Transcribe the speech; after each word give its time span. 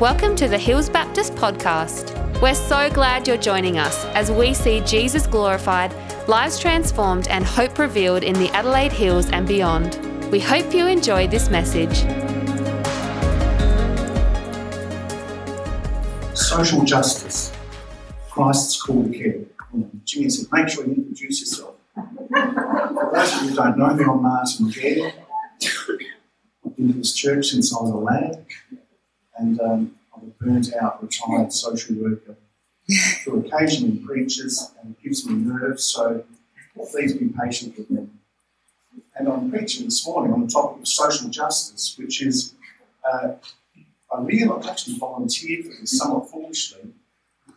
Welcome 0.00 0.36
to 0.36 0.46
the 0.46 0.58
Hills 0.58 0.90
Baptist 0.90 1.34
Podcast. 1.36 2.12
We're 2.42 2.54
so 2.54 2.90
glad 2.90 3.26
you're 3.26 3.38
joining 3.38 3.78
us 3.78 4.04
as 4.14 4.30
we 4.30 4.52
see 4.52 4.80
Jesus 4.80 5.26
glorified, 5.26 5.90
lives 6.28 6.58
transformed, 6.58 7.28
and 7.28 7.46
hope 7.46 7.78
revealed 7.78 8.22
in 8.22 8.34
the 8.34 8.50
Adelaide 8.50 8.92
Hills 8.92 9.30
and 9.30 9.48
beyond. 9.48 9.94
We 10.30 10.38
hope 10.38 10.74
you 10.74 10.86
enjoy 10.86 11.28
this 11.28 11.48
message. 11.48 11.96
Social 16.36 16.84
justice. 16.84 17.54
Christ's 18.30 18.82
call 18.82 19.02
to 19.02 19.18
care. 19.18 19.40
Jimmy 20.04 20.28
said, 20.28 20.46
make 20.52 20.68
sure 20.68 20.84
you 20.84 20.92
introduce 20.92 21.40
yourself. 21.40 21.74
For 21.94 23.10
those 23.14 23.34
of 23.34 23.42
you 23.44 23.48
who 23.48 23.54
don't 23.54 23.78
know 23.78 23.94
me, 23.94 24.04
I'm 24.04 24.22
Martin 24.22 24.68
Gare. 24.68 25.14
I've 26.66 26.76
been 26.76 26.88
to 26.88 26.98
this 26.98 27.14
church 27.14 27.46
since 27.46 27.74
I 27.74 27.80
was 27.80 27.90
a 27.92 27.96
lad, 27.96 28.44
and 29.38 29.60
um, 29.60 29.96
I'm 30.14 30.22
a 30.22 30.44
burnt 30.44 30.72
out 30.74 31.02
retired 31.02 31.52
social 31.52 31.96
worker 31.96 32.36
who 33.24 33.40
occasionally 33.40 33.98
preaches 33.98 34.72
and 34.80 34.94
gives 35.02 35.26
me 35.26 35.34
nerves, 35.34 35.84
so 35.84 36.24
please 36.90 37.14
be 37.14 37.28
patient 37.28 37.76
with 37.76 37.90
me. 37.90 38.06
And 39.16 39.28
I'm 39.28 39.50
preaching 39.50 39.86
this 39.86 40.06
morning 40.06 40.32
on 40.32 40.42
the 40.42 40.48
topic 40.48 40.82
of 40.82 40.88
social 40.88 41.28
justice, 41.28 41.96
which 41.98 42.22
is, 42.22 42.54
uh, 43.10 43.32
I 44.14 44.20
realised, 44.20 44.68
actually 44.68 44.98
volunteered 44.98 45.64
for 45.66 45.80
this 45.80 45.98
somewhat 45.98 46.30
foolishly, 46.30 46.92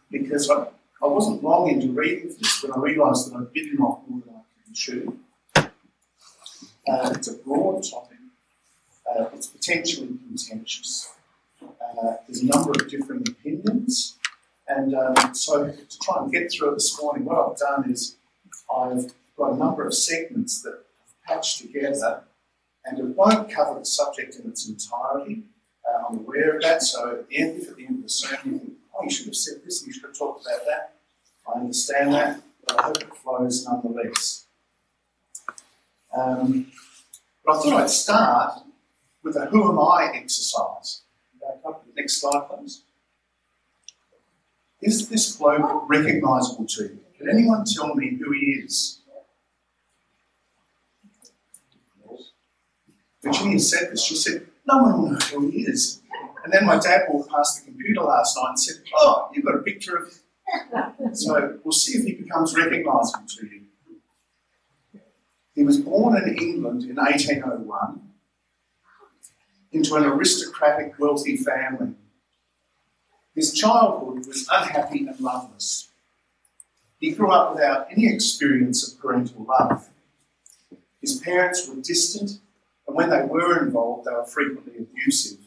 because 0.09 0.49
I, 0.49 0.67
I 1.02 1.07
wasn't 1.07 1.43
long 1.43 1.69
into 1.69 1.91
reading 1.91 2.35
this 2.39 2.63
when 2.63 2.71
I 2.71 2.77
realised 2.77 3.31
that 3.31 3.38
I'd 3.38 3.53
bitten 3.53 3.80
off 3.80 4.02
more 4.07 4.21
than 4.25 4.35
I 4.35 4.41
could 4.66 4.75
chew. 4.75 5.19
Uh, 5.55 7.13
it's 7.13 7.27
a 7.27 7.35
broad 7.35 7.83
topic. 7.83 8.17
Uh, 9.05 9.25
it's 9.33 9.47
potentially 9.47 10.17
contentious. 10.27 11.09
Uh, 11.89 12.16
there's 12.27 12.41
a 12.41 12.45
number 12.45 12.71
of 12.71 12.89
different 12.89 13.27
opinions. 13.27 14.17
And 14.67 14.94
um, 14.94 15.33
so 15.33 15.66
to 15.72 16.00
try 16.00 16.22
and 16.22 16.31
get 16.31 16.52
through 16.52 16.72
it 16.72 16.73
this 16.75 17.02
morning, 17.02 17.25
what 17.25 17.38
I've 17.39 17.58
done 17.58 17.91
is 17.91 18.17
I've 18.73 19.11
got 19.36 19.53
a 19.53 19.58
number 19.58 19.86
of 19.86 19.94
segments 19.94 20.61
that 20.61 20.83
I've 21.02 21.28
patched 21.28 21.61
together, 21.61 22.22
and 22.86 23.00
it 23.00 23.05
won't 23.05 23.50
cover 23.50 23.80
the 23.80 23.86
subject 23.86 24.36
in 24.36 24.50
its 24.50 24.69
entirety. 24.69 25.44
Uh, 25.88 26.03
I'm 26.08 26.19
aware 26.19 26.55
of 26.55 26.61
that, 26.61 26.83
so 26.83 27.11
at 27.11 27.30
the 27.30 27.38
end, 27.38 27.61
if 27.61 27.69
at 27.69 27.78
the 27.78 27.86
end 27.86 27.97
of 27.97 28.03
the 28.03 28.09
sermon 28.09 28.39
you 28.45 28.59
think, 28.59 28.73
oh, 28.95 29.03
you 29.03 29.09
should 29.09 29.25
have 29.25 29.35
said 29.35 29.56
this, 29.66 29.85
you 29.85 29.91
should 29.91 30.03
have 30.03 30.17
talked 30.17 30.45
about 30.45 30.66
that, 30.66 30.94
I 31.47 31.59
understand 31.59 32.13
that, 32.13 32.41
but 32.67 32.80
I 32.80 32.83
hope 32.83 33.02
it 33.02 33.16
flows 33.16 33.66
nonetheless. 33.66 34.45
Um, 36.16 36.72
but 37.44 37.56
I 37.56 37.59
thought 37.59 37.81
I'd 37.81 37.89
start 37.89 38.59
with 39.23 39.35
a 39.35 39.45
who 39.47 39.72
am 39.72 39.80
I 39.80 40.11
exercise. 40.13 41.02
Next 42.00 42.22
slide, 42.22 42.47
please. 42.50 42.83
Is 44.81 45.09
this 45.09 45.36
bloke 45.36 45.89
recognisable 45.89 46.66
to 46.66 46.83
you? 46.83 47.00
Can 47.17 47.30
anyone 47.30 47.66
tell 47.66 47.94
me 47.94 48.17
who 48.17 48.31
he 48.31 48.61
is? 48.64 49.02
Virginia 53.22 53.59
said 53.59 53.91
this. 53.91 54.02
She 54.02 54.16
said, 54.16 54.47
No 54.66 54.78
one 54.78 55.02
will 55.02 55.11
know 55.11 55.17
who 55.17 55.50
he 55.50 55.64
is. 55.64 56.02
And 56.45 56.53
then 56.53 56.66
my 56.66 56.80
dad 56.80 57.02
walked 57.09 57.30
past 57.30 57.59
the 57.59 57.69
computer 57.69 58.02
last 58.02 58.38
night 58.38 58.50
and 58.52 58.59
said, 58.59 58.75
Oh, 58.95 59.30
you've 59.34 59.44
got 59.44 59.56
a 59.56 59.61
picture 59.61 59.97
of 59.97 60.08
him. 60.08 61.16
So 61.16 61.59
we'll 61.66 61.73
see 61.73 61.97
if 61.97 62.06
he 62.06 62.13
becomes 62.13 62.56
recognisable 62.56 63.28
to 63.28 63.45
you. 63.45 63.61
He 65.53 65.63
was 65.63 65.80
born 65.80 66.16
in 66.16 66.38
England 66.38 66.84
in 66.84 66.95
1801 66.95 68.08
into 69.72 69.95
an 69.95 70.06
aristocratic, 70.06 70.98
wealthy 71.00 71.38
family. 71.38 71.94
His 73.36 73.53
childhood 73.53 74.25
was 74.28 74.48
unhappy 74.52 75.08
and 75.08 75.20
loveless. 75.20 75.89
He 77.00 77.12
grew 77.12 77.31
up 77.31 77.53
without 77.53 77.88
any 77.92 78.08
experience 78.08 78.85
of 78.85 79.00
parental 79.00 79.46
love. 79.47 79.90
His 81.02 81.19
parents 81.19 81.68
were 81.68 81.81
distant, 81.81 82.40
and 82.88 82.96
when 82.96 83.09
they 83.09 83.24
were 83.24 83.66
involved, 83.66 84.06
they 84.06 84.12
were 84.12 84.25
frequently 84.25 84.74
abusive. 84.79 85.40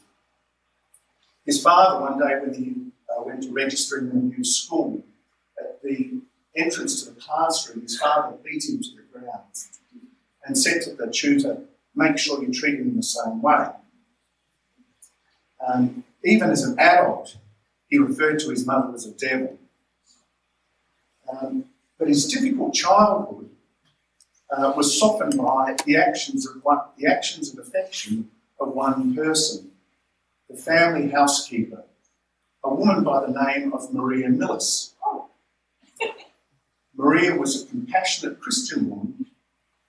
His 1.44 1.62
father, 1.62 2.00
one 2.00 2.18
day 2.18 2.38
when 2.40 2.54
he 2.54 2.92
uh, 3.10 3.22
went 3.22 3.42
to 3.42 3.52
register 3.52 3.98
in 3.98 4.10
a 4.10 4.14
new 4.14 4.44
school, 4.44 5.02
at 5.58 5.82
the 5.82 6.20
entrance 6.56 7.02
to 7.02 7.10
the 7.10 7.20
classroom, 7.20 7.82
his 7.82 7.98
father 7.98 8.36
beat 8.42 8.64
him 8.64 8.80
to 8.80 8.88
the 8.96 9.18
ground 9.18 9.42
and 10.46 10.56
said 10.56 10.82
to 10.82 10.94
the 10.94 11.10
tutor, 11.10 11.58
Make 11.94 12.16
sure 12.16 12.42
you 12.42 12.52
treat 12.52 12.78
him 12.78 12.96
the 12.96 13.02
same 13.02 13.42
way. 13.42 13.68
Um, 15.66 16.04
even 16.24 16.50
as 16.50 16.64
an 16.64 16.78
adult, 16.78 17.36
he 17.88 17.98
referred 17.98 18.38
to 18.40 18.50
his 18.50 18.66
mother 18.66 18.94
as 18.94 19.06
a 19.06 19.12
devil. 19.12 19.58
Um, 21.30 21.66
but 21.98 22.08
his 22.08 22.26
difficult 22.26 22.74
childhood 22.74 23.50
uh, 24.50 24.72
was 24.76 24.98
softened 24.98 25.36
by 25.38 25.76
the 25.86 25.96
actions 25.96 26.46
of 26.46 26.62
one, 26.64 26.80
the 26.98 27.06
actions 27.06 27.50
and 27.50 27.58
affection 27.58 28.30
of 28.60 28.74
one 28.74 29.14
person, 29.14 29.70
the 30.48 30.56
family 30.56 31.10
housekeeper, 31.10 31.84
a 32.64 32.74
woman 32.74 33.04
by 33.04 33.20
the 33.20 33.44
name 33.44 33.72
of 33.72 33.92
Maria 33.92 34.28
Millis. 34.28 34.92
Maria 36.96 37.36
was 37.36 37.62
a 37.62 37.66
compassionate 37.66 38.40
Christian 38.40 38.90
woman 38.90 39.26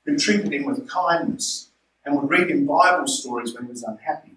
who 0.05 0.17
treated 0.17 0.53
him 0.53 0.65
with 0.65 0.87
kindness 0.89 1.69
and 2.05 2.15
would 2.15 2.29
read 2.29 2.49
him 2.49 2.65
Bible 2.65 3.07
stories 3.07 3.53
when 3.53 3.65
he 3.65 3.71
was 3.71 3.83
unhappy. 3.83 4.32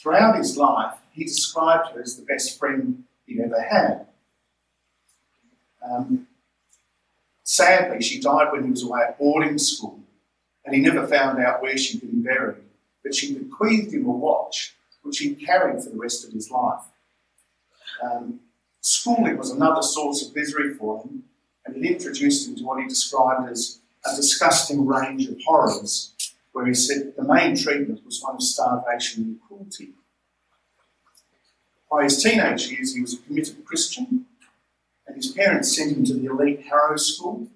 Throughout 0.00 0.36
his 0.36 0.56
life, 0.56 0.94
he 1.12 1.24
described 1.24 1.92
her 1.92 2.00
as 2.00 2.16
the 2.16 2.24
best 2.24 2.58
friend 2.58 3.04
he'd 3.26 3.40
ever 3.40 3.60
had. 3.60 4.06
Um, 5.84 6.26
sadly, 7.42 8.00
she 8.00 8.18
died 8.18 8.50
when 8.50 8.64
he 8.64 8.70
was 8.70 8.82
away 8.82 9.00
at 9.02 9.18
boarding 9.18 9.58
school, 9.58 10.00
and 10.64 10.74
he 10.74 10.80
never 10.80 11.06
found 11.06 11.38
out 11.38 11.60
where 11.60 11.76
she'd 11.76 12.00
been 12.00 12.22
buried. 12.22 12.62
But 13.02 13.14
she 13.14 13.34
bequeathed 13.34 13.92
him 13.92 14.06
a 14.06 14.10
watch, 14.10 14.74
which 15.02 15.18
he 15.18 15.34
carried 15.34 15.82
for 15.82 15.90
the 15.90 15.98
rest 15.98 16.26
of 16.26 16.32
his 16.32 16.50
life. 16.50 16.80
Um, 18.02 18.40
schooling 18.80 19.36
was 19.36 19.50
another 19.50 19.82
source 19.82 20.26
of 20.26 20.34
misery 20.34 20.72
for 20.72 21.02
him, 21.02 21.24
and 21.66 21.76
it 21.76 21.86
introduced 21.86 22.48
him 22.48 22.56
to 22.56 22.64
what 22.64 22.80
he 22.80 22.88
described 22.88 23.50
as 23.50 23.80
a 24.10 24.16
disgusting 24.16 24.86
range 24.86 25.26
of 25.28 25.36
horrors, 25.44 26.14
where 26.52 26.66
he 26.66 26.74
said 26.74 27.14
the 27.16 27.24
main 27.24 27.56
treatment 27.56 28.04
was 28.04 28.22
one 28.22 28.36
of 28.36 28.42
starvation 28.42 29.24
and 29.24 29.40
cruelty. 29.46 29.94
By 31.90 32.04
his 32.04 32.22
teenage 32.22 32.68
years, 32.68 32.94
he 32.94 33.00
was 33.00 33.14
a 33.14 33.18
committed 33.18 33.64
Christian, 33.64 34.26
and 35.06 35.16
his 35.16 35.28
parents 35.28 35.76
sent 35.76 35.96
him 35.96 36.04
to 36.04 36.14
the 36.14 36.26
elite 36.26 36.66
Harrow 36.68 36.96
School, 36.96 37.48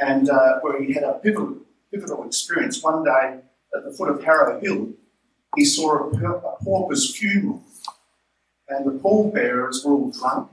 and 0.00 0.28
uh, 0.28 0.58
where 0.60 0.82
he 0.82 0.92
had 0.92 1.04
a 1.04 1.14
pivotal, 1.14 1.58
pivotal 1.92 2.24
experience. 2.24 2.82
One 2.82 3.04
day, 3.04 3.38
at 3.74 3.84
the 3.84 3.92
foot 3.92 4.10
of 4.10 4.24
Harrow 4.24 4.60
Hill, 4.60 4.90
he 5.56 5.64
saw 5.64 6.10
a, 6.10 6.36
a 6.36 6.64
pauper's 6.64 7.14
funeral, 7.16 7.62
and 8.68 8.86
the 8.86 8.98
pallbearers 8.98 9.84
were 9.84 9.92
all 9.92 10.10
drunk, 10.10 10.50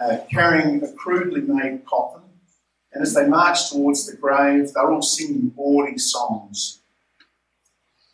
uh, 0.00 0.18
carrying 0.30 0.82
a 0.82 0.92
crudely 0.92 1.42
made 1.42 1.84
coffin, 1.84 2.22
and 2.98 3.06
as 3.06 3.14
they 3.14 3.28
marched 3.28 3.70
towards 3.70 4.06
the 4.06 4.16
grave, 4.16 4.72
they 4.72 4.80
were 4.80 4.94
all 4.94 5.02
singing 5.02 5.50
bawdy 5.50 5.98
songs. 5.98 6.80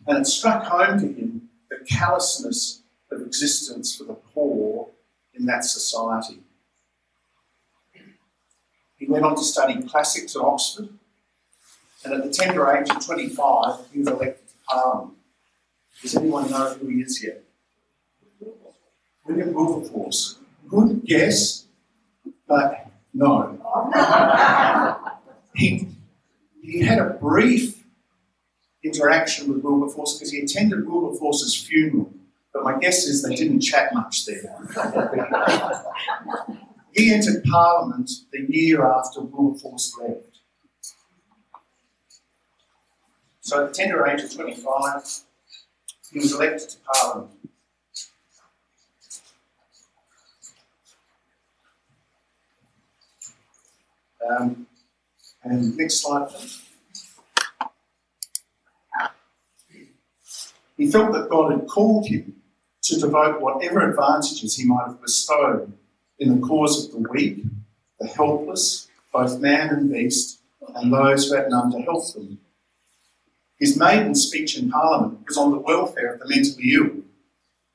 And 0.07 0.19
it 0.19 0.27
struck 0.27 0.65
home 0.65 1.01
to 1.01 1.07
him 1.07 1.49
the 1.71 1.79
callousness 1.87 2.83
of 3.11 3.23
existence 3.23 3.97
for 3.97 4.05
the 4.05 4.13
poor 4.13 4.91
in 5.33 5.47
that 5.47 5.65
society. 5.65 6.41
He 8.99 9.07
went 9.07 9.25
on 9.25 9.37
to 9.37 9.43
study 9.43 9.81
classics 9.85 10.37
at 10.37 10.43
Oxford, 10.43 10.91
and 12.05 12.13
at 12.13 12.23
the 12.23 12.31
tender 12.31 12.71
age 12.71 12.91
of 12.91 13.03
25, 13.07 13.87
he 13.91 14.01
was 14.01 14.09
elected 14.09 14.49
to 14.49 14.55
Parliament. 14.69 15.17
Does 16.03 16.15
anyone 16.15 16.51
know 16.51 16.75
who 16.75 16.89
he 16.89 17.01
is 17.01 17.25
yet? 17.25 17.43
William 19.25 19.55
Wilberforce. 19.55 20.37
Good 20.69 21.07
guess, 21.07 21.65
but 22.47 22.91
no. 23.15 23.59
he, 25.55 25.89
he 26.63 26.81
had 26.81 26.99
a 26.99 27.11
brief 27.11 27.85
interaction 28.83 29.49
with 29.49 29.63
Wilberforce 29.63 30.15
because 30.15 30.31
he 30.31 30.41
attended 30.41 30.87
Wilberforce's 30.87 31.57
funeral 31.57 32.13
but 32.55 32.63
my 32.63 32.79
guess 32.79 33.05
is 33.05 33.23
they 33.23 33.35
didn't 33.35 33.61
chat 33.61 33.93
much 33.93 34.27
there. 34.27 34.57
he 36.93 37.13
entered 37.13 37.43
Parliament 37.45 38.09
the 38.33 38.47
year 38.49 38.87
after 38.87 39.21
Wilberforce 39.21 39.93
left. 40.01 40.39
So 43.41 43.65
at 43.65 43.71
the 43.71 43.75
tender 43.75 44.07
age 44.07 44.23
of 44.23 44.33
25, 44.33 45.03
he 46.13 46.19
was 46.21 46.33
elected 46.33 46.69
to 46.71 46.77
Parliament. 46.87 47.31
Um, 54.31 54.67
and 55.45 55.77
next 55.77 56.03
slide, 56.03 56.29
please. 56.29 56.63
He 60.77 60.91
felt 60.91 61.13
that 61.13 61.31
God 61.31 61.53
had 61.53 61.69
called 61.69 62.09
him 62.09 62.43
to 62.83 62.99
devote 62.99 63.41
whatever 63.41 63.89
advantages 63.89 64.57
he 64.57 64.67
might 64.67 64.87
have 64.87 65.01
bestowed 65.01 65.73
in 66.19 66.41
the 66.41 66.47
cause 66.47 66.85
of 66.85 66.93
the 66.93 67.09
weak, 67.09 67.45
the 68.01 68.09
helpless, 68.09 68.89
both 69.13 69.41
man 69.41 69.71
and 69.71 69.93
beast, 69.93 70.41
and 70.75 70.93
those 70.93 71.29
who 71.29 71.37
had 71.37 71.49
none 71.49 71.71
to 71.71 71.81
help 71.83 72.13
them. 72.13 72.41
His 73.59 73.79
maiden 73.79 74.15
speech 74.15 74.59
in 74.59 74.71
Parliament 74.71 75.21
was 75.27 75.37
on 75.37 75.53
the 75.53 75.59
welfare 75.59 76.15
of 76.15 76.21
the 76.21 76.29
mentally 76.29 76.75
ill, 76.75 77.05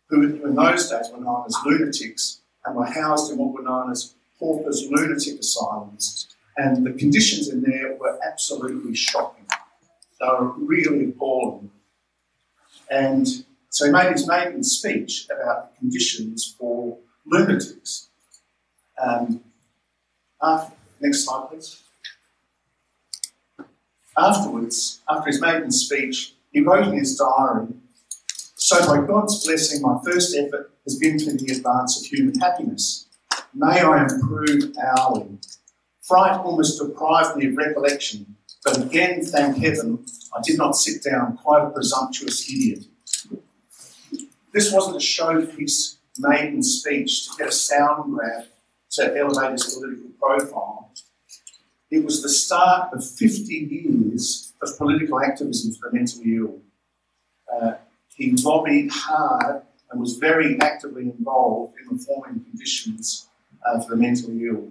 who 0.10 0.24
in 0.46 0.56
those 0.56 0.90
days 0.90 1.10
were 1.12 1.22
known 1.22 1.46
as 1.48 1.56
lunatics 1.66 2.42
and 2.66 2.76
were 2.76 2.86
housed 2.86 3.32
in 3.32 3.38
what 3.38 3.54
were 3.54 3.64
known 3.64 3.92
as 3.92 4.14
paupers' 4.38 4.88
lunatic 4.90 5.40
asylums. 5.40 6.28
And 6.60 6.86
the 6.86 6.92
conditions 6.92 7.48
in 7.48 7.62
there 7.62 7.96
were 7.96 8.20
absolutely 8.22 8.94
shocking. 8.94 9.46
They 10.20 10.28
were 10.28 10.52
really 10.58 11.06
appalling. 11.06 11.72
And 12.92 13.26
so 13.70 13.86
he 13.86 13.92
made 13.94 14.12
his 14.12 14.28
maiden 14.28 14.62
speech 14.66 15.26
about 15.34 15.72
the 15.72 15.78
conditions 15.80 16.54
for 16.60 16.98
lunatics. 17.26 18.10
Um, 19.02 19.42
after, 20.42 20.74
next 21.00 21.24
slide, 21.24 21.48
please. 21.50 21.82
Afterwards, 24.18 25.00
after 25.10 25.28
his 25.28 25.40
maiden 25.40 25.72
speech, 25.72 26.34
he 26.52 26.60
wrote 26.60 26.90
in 26.90 26.98
his 26.98 27.16
diary 27.16 27.68
So, 28.56 28.86
by 28.86 29.08
God's 29.08 29.46
blessing, 29.46 29.82
my 29.82 29.98
first 30.04 30.36
effort 30.36 30.74
has 30.84 30.98
been 31.00 31.20
for 31.20 31.32
the 31.32 31.54
advance 31.54 32.02
of 32.02 32.06
human 32.06 32.38
happiness. 32.38 33.06
May 33.54 33.80
I 33.80 34.04
improve 34.04 34.76
hourly. 34.78 35.40
Fright 36.10 36.40
almost 36.40 36.82
deprived 36.82 37.38
me 37.38 37.46
of 37.50 37.56
recollection, 37.56 38.36
but 38.66 38.82
again, 38.82 39.24
thank 39.24 39.58
heaven, 39.58 40.04
I 40.36 40.42
did 40.44 40.58
not 40.58 40.76
sit 40.76 41.04
down 41.04 41.38
quite 41.38 41.64
a 41.64 41.70
presumptuous 41.70 42.50
idiot. 42.50 42.86
This 44.52 44.74
wasn't 44.74 44.96
a 44.96 45.00
showpiece 45.00 45.98
maiden 46.18 46.64
speech 46.64 47.28
to 47.28 47.38
get 47.38 47.50
a 47.50 47.52
sound 47.52 48.12
grab 48.12 48.46
to 48.94 49.16
elevate 49.16 49.52
his 49.52 49.76
political 49.76 50.10
profile. 50.20 50.92
It 51.92 52.04
was 52.04 52.24
the 52.24 52.30
start 52.30 52.92
of 52.92 53.08
50 53.08 53.54
years 53.54 54.52
of 54.64 54.76
political 54.80 55.22
activism 55.22 55.76
for 55.76 55.92
the 55.92 55.96
mentally 55.96 56.38
ill. 56.38 56.60
Uh, 57.54 57.74
he 58.16 58.32
lobbied 58.32 58.90
hard 58.92 59.62
and 59.92 60.02
was 60.02 60.18
very 60.18 60.60
actively 60.60 61.04
involved 61.04 61.76
in 61.80 61.96
reforming 61.96 62.44
conditions 62.46 63.28
uh, 63.64 63.80
for 63.80 63.92
the 63.92 63.96
mentally 63.96 64.48
ill. 64.48 64.70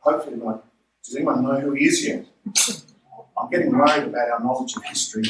Hopefully, 0.00 0.36
like, 0.36 0.60
does 1.04 1.16
anyone 1.16 1.42
know 1.42 1.60
who 1.60 1.72
he 1.72 1.84
is 1.86 2.06
yet? 2.06 2.26
I'm 3.38 3.50
getting 3.50 3.70
worried 3.70 4.04
about 4.04 4.30
our 4.30 4.40
knowledge 4.40 4.76
of 4.76 4.84
history. 4.84 5.24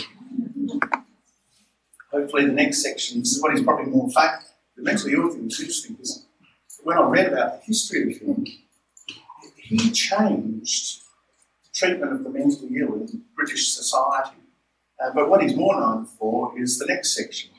Hopefully, 2.13 2.47
the 2.47 2.53
next 2.53 2.83
section, 2.83 3.21
this 3.21 3.33
is 3.33 3.43
what 3.43 3.53
he's 3.53 3.63
probably 3.63 3.87
more 3.91 4.09
fact. 4.11 4.51
The 4.77 4.83
mentally 4.83 5.13
ill 5.13 5.29
thing 5.29 5.45
was 5.45 5.61
interesting 5.61 5.95
because 5.95 6.25
when 6.83 6.99
I 6.99 7.03
read 7.03 7.33
about 7.33 7.61
the 7.61 7.67
history 7.67 8.15
of 8.15 8.21
him, 8.21 8.47
he 9.57 9.91
changed 9.91 11.03
the 11.63 11.71
treatment 11.73 12.13
of 12.13 12.25
the 12.25 12.31
mentally 12.31 12.71
ill 12.81 12.95
in 12.95 13.23
British 13.37 13.69
society. 13.69 14.37
Uh, 15.03 15.11
but 15.15 15.29
what 15.29 15.43
he's 15.43 15.57
more 15.57 15.79
known 15.79 16.05
for 16.05 16.59
is 16.59 16.79
the 16.79 16.87
next 16.87 17.15
section. 17.15 17.51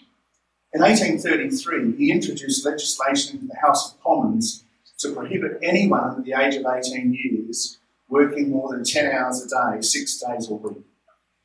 In 0.74 0.82
1833, 0.82 1.98
he 1.98 2.12
introduced 2.12 2.66
legislation 2.66 3.36
into 3.36 3.48
the 3.48 3.60
House 3.60 3.94
of 3.94 4.02
Commons 4.02 4.64
to 5.02 5.14
prohibit 5.14 5.60
anyone 5.64 6.04
under 6.04 6.22
the 6.22 6.34
age 6.34 6.56
of 6.56 6.66
18 6.66 7.14
years 7.14 7.78
working 8.08 8.50
more 8.50 8.72
than 8.72 8.84
10 8.84 9.12
hours 9.12 9.42
a 9.42 9.48
day, 9.48 9.82
six 9.82 10.20
days 10.20 10.50
a 10.50 10.54
week. 10.54 10.84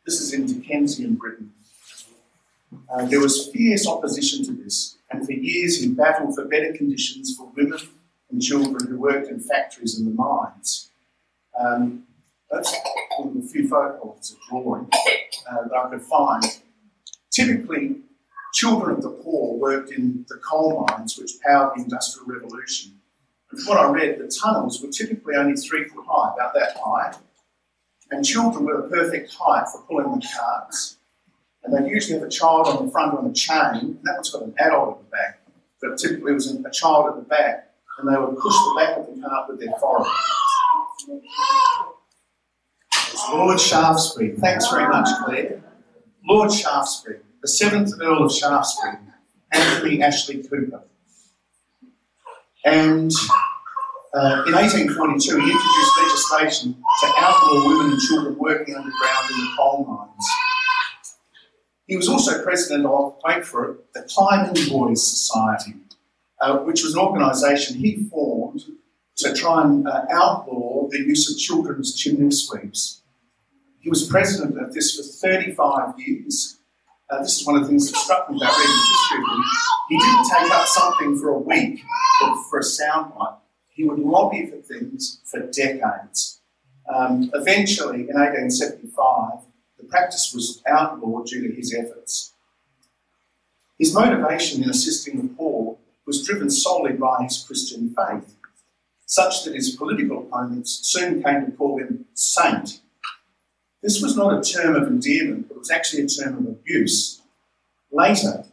This 0.05 0.21
is 0.21 0.33
in 0.33 0.47
Dickensian 0.47 1.15
Britain. 1.15 1.53
Uh, 2.93 3.07
there 3.07 3.21
was 3.21 3.49
fierce 3.49 3.87
opposition 3.87 4.45
to 4.45 4.53
this, 4.53 4.97
and 5.11 5.25
for 5.25 5.33
years 5.33 5.81
he 5.81 5.89
battled 5.89 6.35
for 6.35 6.45
better 6.45 6.73
conditions 6.73 7.35
for 7.37 7.51
women 7.57 7.79
and 8.31 8.43
children 8.43 8.89
who 8.89 8.99
worked 8.99 9.29
in 9.29 9.41
factories 9.41 9.99
and 9.99 10.07
the 10.07 10.15
mines. 10.15 10.91
Um, 11.59 12.05
that's 12.51 12.75
one 13.17 13.29
of 13.29 13.35
the 13.35 13.49
few 13.49 13.69
photos 13.69 14.33
of 14.33 14.39
drawing 14.49 14.89
uh, 15.51 15.69
that 15.69 15.77
I 15.77 15.91
could 15.91 16.03
find. 16.03 16.45
Typically, 17.31 17.97
children 18.53 18.97
of 18.97 19.03
the 19.03 19.11
poor 19.11 19.57
worked 19.57 19.91
in 19.91 20.25
the 20.29 20.37
coal 20.37 20.87
mines 20.89 21.19
which 21.19 21.33
powered 21.45 21.77
the 21.77 21.83
Industrial 21.83 22.27
Revolution. 22.27 22.93
What 23.65 23.79
I 23.79 23.91
read, 23.91 24.19
the 24.19 24.29
tunnels 24.29 24.83
were 24.83 24.89
typically 24.89 25.35
only 25.35 25.55
three 25.55 25.85
foot 25.85 26.05
high, 26.07 26.35
about 26.35 26.55
that 26.55 26.77
high, 26.77 27.15
and 28.11 28.25
children 28.25 28.65
were 28.65 28.83
the 28.83 28.89
perfect 28.89 29.33
height 29.33 29.67
for 29.69 29.83
pulling 29.83 30.21
the 30.21 30.27
carts. 30.37 30.99
And 31.65 31.75
they'd 31.75 31.91
usually 31.91 32.19
have 32.19 32.29
a 32.29 32.31
child 32.31 32.69
on 32.69 32.87
the 32.87 32.93
front 32.93 33.19
on 33.19 33.27
a 33.27 33.33
chain, 33.33 33.81
and 33.81 33.99
that 34.05 34.15
one's 34.15 34.31
got 34.31 34.43
an 34.43 34.55
adult 34.59 34.99
at 34.99 35.05
the 35.05 35.11
back. 35.11 35.41
But 35.81 35.99
typically 35.99 36.33
it 36.33 36.35
was 36.35 36.55
a 36.55 36.71
child 36.71 37.09
at 37.09 37.17
the 37.17 37.23
back, 37.23 37.71
and 37.99 38.09
they 38.09 38.19
would 38.19 38.37
push 38.39 38.55
the 38.55 38.75
back 38.79 38.97
of 38.99 39.07
the 39.07 39.21
cart 39.21 39.49
with 39.49 39.61
their 39.61 39.73
forehead. 39.81 40.13
Lord 43.33 43.61
Shaftesbury. 43.61 44.37
Thanks 44.37 44.71
very 44.71 44.89
much, 44.89 45.09
Claire. 45.25 45.63
Lord 46.29 46.53
Shaftesbury, 46.53 47.21
the 47.41 47.49
seventh 47.49 47.93
Earl 48.01 48.25
of 48.25 48.33
Shaftesbury, 48.33 48.99
Anthony 49.53 50.03
Ashley 50.03 50.43
Cooper. 50.43 50.83
And 52.67 53.13
uh, 54.13 54.43
in 54.47 54.53
1842, 54.55 55.37
he 55.37 55.53
introduced 55.53 55.93
legislation 56.03 56.73
to 56.73 57.13
outlaw 57.19 57.69
women 57.69 57.93
and 57.93 58.01
children 58.01 58.37
working 58.39 58.75
underground 58.75 59.31
in 59.31 59.37
the 59.37 59.51
coal 59.57 59.85
mines. 59.85 60.29
He 61.87 61.97
was 61.97 62.09
also 62.09 62.43
president 62.43 62.85
of, 62.85 63.15
wait 63.25 63.47
for 63.47 63.71
it, 63.71 63.93
the 63.95 64.03
Climbing 64.03 64.69
Boys 64.69 65.07
Society, 65.09 65.75
uh, 66.41 66.59
which 66.59 66.83
was 66.83 66.95
an 66.95 66.99
organisation 66.99 67.77
he 67.77 68.03
formed 68.11 68.63
to 69.19 69.33
try 69.33 69.63
and 69.63 69.87
uh, 69.87 70.05
outlaw 70.11 70.89
the 70.91 70.99
use 70.99 71.31
of 71.31 71.39
children's 71.39 71.95
chimney 71.95 72.33
sweeps. 72.33 73.03
He 73.79 73.89
was 73.89 74.09
president 74.09 74.61
of 74.61 74.75
this 74.75 74.97
for 74.97 75.05
35 75.05 76.01
years. 76.01 76.56
Uh, 77.09 77.23
this 77.23 77.41
is 77.41 77.47
one 77.47 77.55
of 77.57 77.63
the 77.63 77.69
things 77.69 77.91
that 77.91 77.99
struck 77.99 78.29
me 78.29 78.37
about 78.37 78.57
reading 78.59 78.75
history 78.75 79.19
of 79.19 79.39
him. 79.39 79.45
He 79.89 79.99
didn't 79.99 80.25
take 80.25 80.51
up 80.51 80.67
something 80.67 81.17
for 81.19 81.29
a 81.29 81.39
week 81.39 81.85
or 82.23 82.45
for 82.45 82.59
a 82.59 82.63
soundbite. 82.63 83.37
He 83.69 83.85
would 83.85 84.01
lobby 84.01 84.47
for 84.47 84.57
things 84.57 85.21
for 85.25 85.41
decades. 85.41 86.41
Um, 86.93 87.31
eventually, 87.35 88.09
in 88.09 88.17
1875, 88.17 89.45
the 89.79 89.85
practice 89.85 90.33
was 90.35 90.63
outlawed 90.67 91.27
due 91.27 91.47
to 91.47 91.55
his 91.55 91.73
efforts. 91.75 92.33
His 93.79 93.95
motivation 93.95 94.65
in 94.65 94.71
assisting 94.71 95.21
the 95.21 95.29
poor 95.29 95.77
was 96.07 96.27
driven 96.27 96.51
solely 96.51 96.95
by 96.95 97.23
his 97.23 97.45
Christian 97.47 97.95
faith, 97.95 98.35
such 99.05 99.45
that 99.45 99.55
his 99.55 99.77
political 99.77 100.21
opponents 100.21 100.81
soon 100.83 101.23
came 101.23 101.47
to 101.47 101.53
call 101.53 101.79
him 101.79 102.07
saint. 102.15 102.81
This 103.87 104.03
was 104.03 104.17
not 104.17 104.37
a 104.37 104.43
term 104.43 104.75
of 104.75 104.89
endearment, 104.89 105.47
but 105.47 105.59
was 105.59 105.71
actually 105.71 106.03
a 106.03 106.09
term 106.09 106.39
of 106.39 106.47
abuse. 106.47 107.23
Later, 107.93 108.45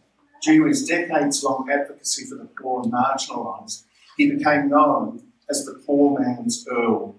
due 0.44 0.60
to 0.60 0.68
his 0.68 0.86
decades 0.86 1.44
long 1.44 1.68
advocacy 1.72 2.26
for 2.26 2.36
the 2.36 2.48
poor 2.62 2.84
and 2.84 2.94
marginalised, 2.94 3.82
he 4.16 4.30
became 4.30 4.70
known 4.70 5.24
as 5.50 5.66
the 5.66 5.82
poor 5.88 6.20
man's 6.20 6.68
Earl. 6.70 7.16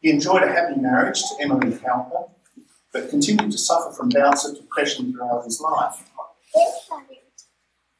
He 0.00 0.08
enjoyed 0.08 0.42
a 0.42 0.50
happy 0.50 0.80
marriage 0.80 1.20
to 1.20 1.36
Emily 1.38 1.76
Cowper, 1.76 2.30
but 2.94 3.10
continued 3.10 3.52
to 3.52 3.58
suffer 3.58 3.92
from 3.92 4.08
bouts 4.08 4.48
of 4.48 4.56
depression 4.56 5.12
throughout 5.12 5.44
his 5.44 5.60
life. 5.60 6.10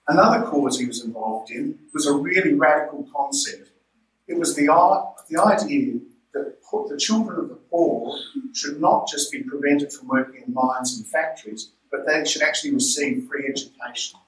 Another 0.09 0.43
cause 0.47 0.81
he 0.81 0.87
was 0.87 1.05
involved 1.05 1.51
in 1.51 1.81
was 1.93 2.07
a 2.07 2.15
really 2.15 2.55
radical 2.55 3.07
concept. 3.15 3.73
It 4.27 4.39
was 4.39 4.57
the, 4.57 4.69
the 5.29 5.43
idea 5.43 6.01
that 6.35 6.57
the 6.89 6.97
children 6.99 7.39
of 7.39 7.49
the 7.49 7.55
poor 7.55 8.19
should 8.53 8.81
not 8.81 9.09
just 9.09 9.33
be 9.33 9.43
prevented 9.43 9.93
from 9.93 10.09
working 10.09 10.43
in 10.47 10.53
mines 10.53 10.97
and 10.97 11.07
factories, 11.07 11.71
but 11.91 12.07
they 12.07 12.25
should 12.25 12.43
actually 12.43 12.73
receive 12.73 13.27
free 13.29 13.49
education. 13.49 14.19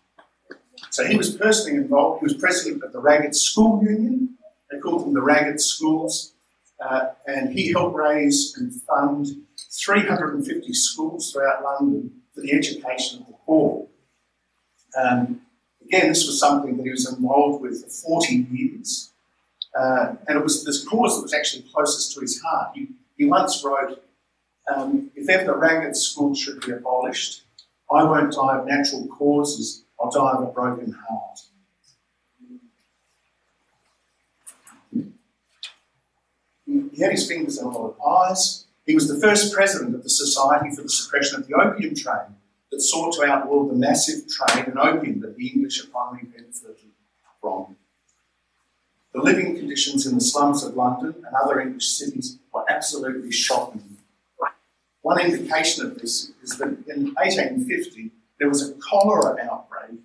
So 0.90 1.04
he 1.04 1.16
was 1.16 1.36
personally 1.36 1.78
involved. 1.78 2.20
He 2.20 2.24
was 2.24 2.34
president 2.34 2.82
of 2.82 2.92
the 2.92 3.00
Ragged 3.00 3.34
School 3.34 3.82
Union. 3.82 4.36
They 4.70 4.78
called 4.78 5.04
them 5.04 5.14
the 5.14 5.22
Ragged 5.22 5.60
Schools. 5.60 6.32
Uh, 6.80 7.08
and 7.26 7.52
he 7.52 7.72
helped 7.72 7.96
raise 7.96 8.54
and 8.56 8.72
fund 8.82 9.26
350 9.84 10.72
schools 10.74 11.32
throughout 11.32 11.62
London 11.62 12.10
for 12.34 12.40
the 12.42 12.52
education 12.52 13.20
of 13.20 13.26
the 13.26 13.34
poor. 13.46 13.88
Um, 14.96 15.40
Again, 15.86 16.08
this 16.08 16.26
was 16.26 16.40
something 16.40 16.76
that 16.76 16.82
he 16.82 16.90
was 16.90 17.12
involved 17.12 17.62
with 17.62 17.84
for 17.84 18.20
40 18.20 18.46
years. 18.50 19.12
Uh, 19.76 20.14
and 20.26 20.38
it 20.38 20.42
was 20.42 20.64
this 20.64 20.84
cause 20.84 21.16
that 21.16 21.22
was 21.22 21.34
actually 21.34 21.64
closest 21.72 22.14
to 22.14 22.20
his 22.20 22.40
heart. 22.40 22.70
He, 22.74 22.88
he 23.16 23.26
once 23.26 23.62
wrote, 23.64 24.02
um, 24.74 25.10
If 25.14 25.28
ever 25.28 25.44
the 25.44 25.56
ragged 25.56 25.96
school 25.96 26.34
should 26.34 26.64
be 26.64 26.72
abolished, 26.72 27.42
I 27.90 28.02
won't 28.04 28.32
die 28.32 28.58
of 28.58 28.66
natural 28.66 29.06
causes, 29.08 29.84
I'll 30.00 30.10
die 30.10 30.32
of 30.32 30.42
a 30.42 30.52
broken 30.52 30.92
heart. 30.92 31.40
He 36.66 37.02
had 37.02 37.12
his 37.12 37.28
fingers 37.28 37.58
in 37.58 37.66
a 37.66 37.68
lot 37.68 37.90
of 37.90 37.98
pies. 37.98 38.64
He 38.86 38.94
was 38.94 39.08
the 39.08 39.20
first 39.20 39.52
president 39.52 39.94
of 39.94 40.02
the 40.02 40.08
Society 40.08 40.74
for 40.74 40.82
the 40.82 40.88
Suppression 40.88 41.40
of 41.40 41.46
the 41.46 41.54
Opium 41.54 41.94
Trade, 41.94 42.34
that 42.72 42.80
sought 42.80 43.14
to 43.14 43.24
outlaw 43.24 43.66
the 43.66 43.74
massive 43.74 44.24
trade 44.28 44.68
in 44.68 44.78
opium 44.78 45.20
that 45.20 45.36
the 45.36 45.48
English 45.48 45.84
economy 45.84 46.22
benefited 46.24 46.92
from. 47.40 47.76
The 49.16 49.22
living 49.22 49.56
conditions 49.56 50.06
in 50.06 50.14
the 50.14 50.20
slums 50.20 50.62
of 50.62 50.76
London 50.76 51.14
and 51.26 51.34
other 51.34 51.58
English 51.58 51.88
cities 51.88 52.36
were 52.52 52.66
absolutely 52.68 53.32
shocking. 53.32 53.96
One 55.00 55.18
indication 55.18 55.86
of 55.86 55.98
this 55.98 56.32
is 56.42 56.58
that 56.58 56.68
in 56.86 57.14
1850 57.14 58.10
there 58.38 58.50
was 58.50 58.68
a 58.68 58.74
cholera 58.74 59.42
outbreak 59.42 60.00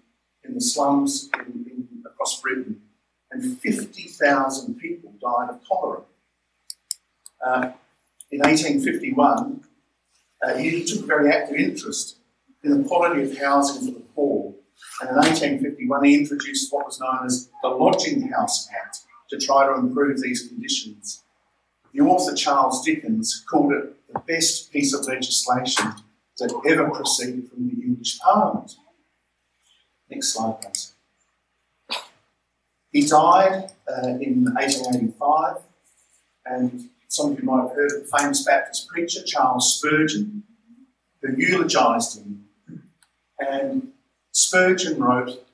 in 0.46 0.54
the 0.54 0.62
slums 0.62 1.30
in, 1.34 1.66
in, 1.70 2.04
across 2.06 2.40
Britain, 2.40 2.84
and 3.32 3.60
50,000 3.60 4.76
people 4.76 5.14
died 5.22 5.50
of 5.50 5.60
cholera. 5.68 6.04
Uh, 7.46 7.72
in 8.32 8.40
1851, 8.40 9.62
uh, 10.42 10.56
he 10.56 10.86
took 10.86 11.04
a 11.04 11.06
very 11.06 11.30
active 11.30 11.58
interest 11.58 12.16
in 12.64 12.82
the 12.82 12.88
quality 12.88 13.24
of 13.24 13.38
housing 13.38 13.88
for 13.92 14.00
the 14.00 14.06
poor. 14.16 14.51
And 15.02 15.10
in 15.10 15.16
1851, 15.16 16.04
he 16.06 16.16
introduced 16.16 16.72
what 16.72 16.86
was 16.86 17.00
known 17.00 17.26
as 17.26 17.50
the 17.64 17.70
Lodging 17.70 18.30
House 18.30 18.70
Act 18.84 19.00
to 19.32 19.40
try 19.40 19.66
to 19.66 19.74
improve 19.74 20.22
these 20.22 20.48
conditions. 20.48 21.24
The 21.94 22.02
author 22.02 22.36
Charles 22.36 22.86
Dickens 22.86 23.44
called 23.50 23.74
it 23.74 23.96
the 24.14 24.20
best 24.20 24.72
piece 24.72 24.94
of 24.94 25.06
legislation 25.08 25.92
that 26.38 26.54
ever 26.70 26.90
proceeded 26.90 27.50
from 27.50 27.68
the 27.68 27.82
English 27.84 28.20
Parliament. 28.20 28.76
Next 30.10 30.34
slide, 30.34 30.62
please. 30.62 30.94
He 32.92 33.08
died 33.08 33.72
uh, 33.90 34.08
in 34.20 34.46
1885, 34.54 35.58
and 36.46 36.90
some 37.08 37.32
of 37.32 37.40
you 37.40 37.46
might 37.46 37.62
have 37.62 37.76
heard 37.76 37.92
of 37.92 38.04
the 38.04 38.18
famous 38.18 38.44
Baptist 38.44 38.88
preacher 38.88 39.24
Charles 39.24 39.78
Spurgeon, 39.78 40.44
who 41.22 41.36
eulogised 41.38 42.20
him. 42.20 42.46
And 43.40 43.94
Spurgeon 44.34 44.98
wrote, 45.02 45.46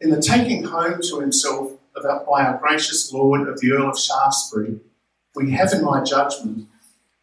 In 0.00 0.08
the 0.08 0.22
taking 0.22 0.64
home 0.64 1.00
to 1.02 1.20
himself 1.20 1.72
by 1.94 2.44
our 2.44 2.56
gracious 2.56 3.12
Lord 3.12 3.46
of 3.46 3.60
the 3.60 3.72
Earl 3.72 3.90
of 3.90 3.98
Shaftesbury, 3.98 4.80
we 5.34 5.50
have, 5.50 5.74
in 5.74 5.84
my 5.84 6.02
judgment, 6.02 6.66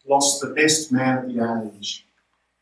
lost 0.06 0.40
the 0.40 0.54
best 0.54 0.92
man 0.92 1.18
of 1.18 1.34
the 1.34 1.72
age. 1.76 2.06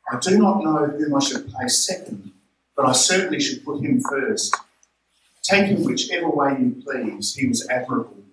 I 0.10 0.18
do 0.20 0.38
not 0.38 0.64
know 0.64 0.86
whom 0.86 1.14
I 1.14 1.20
should 1.20 1.50
place 1.50 1.86
second, 1.86 2.32
but 2.76 2.86
I 2.86 2.94
certainly 2.94 3.42
should 3.42 3.66
put 3.66 3.84
him 3.84 4.00
first. 4.00 4.56
Take 5.44 5.68
him 5.68 5.84
whichever 5.84 6.30
way 6.30 6.56
you 6.58 6.82
please, 6.86 7.36
he 7.36 7.48
was 7.48 7.68
admirable. 7.68 8.24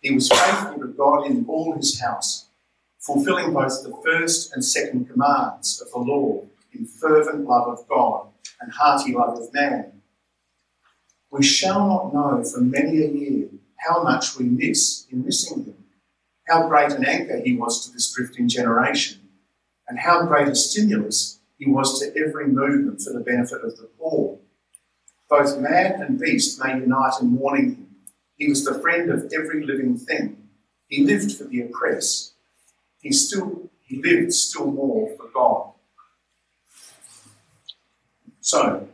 He 0.00 0.12
was 0.12 0.28
faithful 0.28 0.80
to 0.80 0.88
God 0.88 1.26
in 1.26 1.46
all 1.48 1.74
his 1.76 2.00
house, 2.00 2.46
fulfilling 2.98 3.54
both 3.54 3.84
the 3.84 3.96
first 4.04 4.52
and 4.52 4.64
second 4.64 5.08
commands 5.08 5.80
of 5.80 5.92
the 5.92 5.98
law 5.98 6.42
in 6.72 6.84
fervent 6.84 7.44
love 7.44 7.68
of 7.68 7.88
God 7.88 8.28
and 8.60 8.72
hearty 8.72 9.12
love 9.12 9.38
of 9.38 9.52
man. 9.52 10.02
We 11.30 11.42
shall 11.42 11.86
not 11.88 12.14
know 12.14 12.44
for 12.44 12.60
many 12.60 13.02
a 13.02 13.08
year 13.08 13.48
how 13.78 14.02
much 14.02 14.36
we 14.36 14.44
miss 14.44 15.06
in 15.10 15.24
missing 15.24 15.64
him, 15.64 15.84
how 16.46 16.68
great 16.68 16.92
an 16.92 17.04
anchor 17.04 17.40
he 17.44 17.56
was 17.56 17.84
to 17.84 17.92
this 17.92 18.12
drifting 18.12 18.48
generation, 18.48 19.20
and 19.88 19.98
how 19.98 20.26
great 20.26 20.48
a 20.48 20.54
stimulus 20.54 21.40
he 21.58 21.68
was 21.68 22.00
to 22.00 22.12
every 22.16 22.46
movement 22.46 23.02
for 23.02 23.12
the 23.12 23.20
benefit 23.20 23.62
of 23.64 23.76
the 23.76 23.88
poor. 23.98 24.38
Both 25.28 25.58
man 25.58 26.02
and 26.02 26.18
beast 26.18 26.62
may 26.62 26.78
unite 26.78 27.14
in 27.20 27.34
mourning 27.34 27.70
him. 27.70 27.96
He 28.36 28.48
was 28.48 28.64
the 28.64 28.78
friend 28.78 29.10
of 29.10 29.32
every 29.34 29.64
living 29.64 29.96
thing. 29.96 30.48
He 30.86 31.04
lived 31.04 31.32
for 31.32 31.44
the 31.44 31.62
oppressed. 31.62 32.34
He 33.00 33.12
still 33.12 33.70
he 33.82 34.02
lived 34.02 34.32
still 34.32 34.70
more 34.70 35.14
for 35.16 35.28
God. 35.34 35.73
So, 38.44 38.86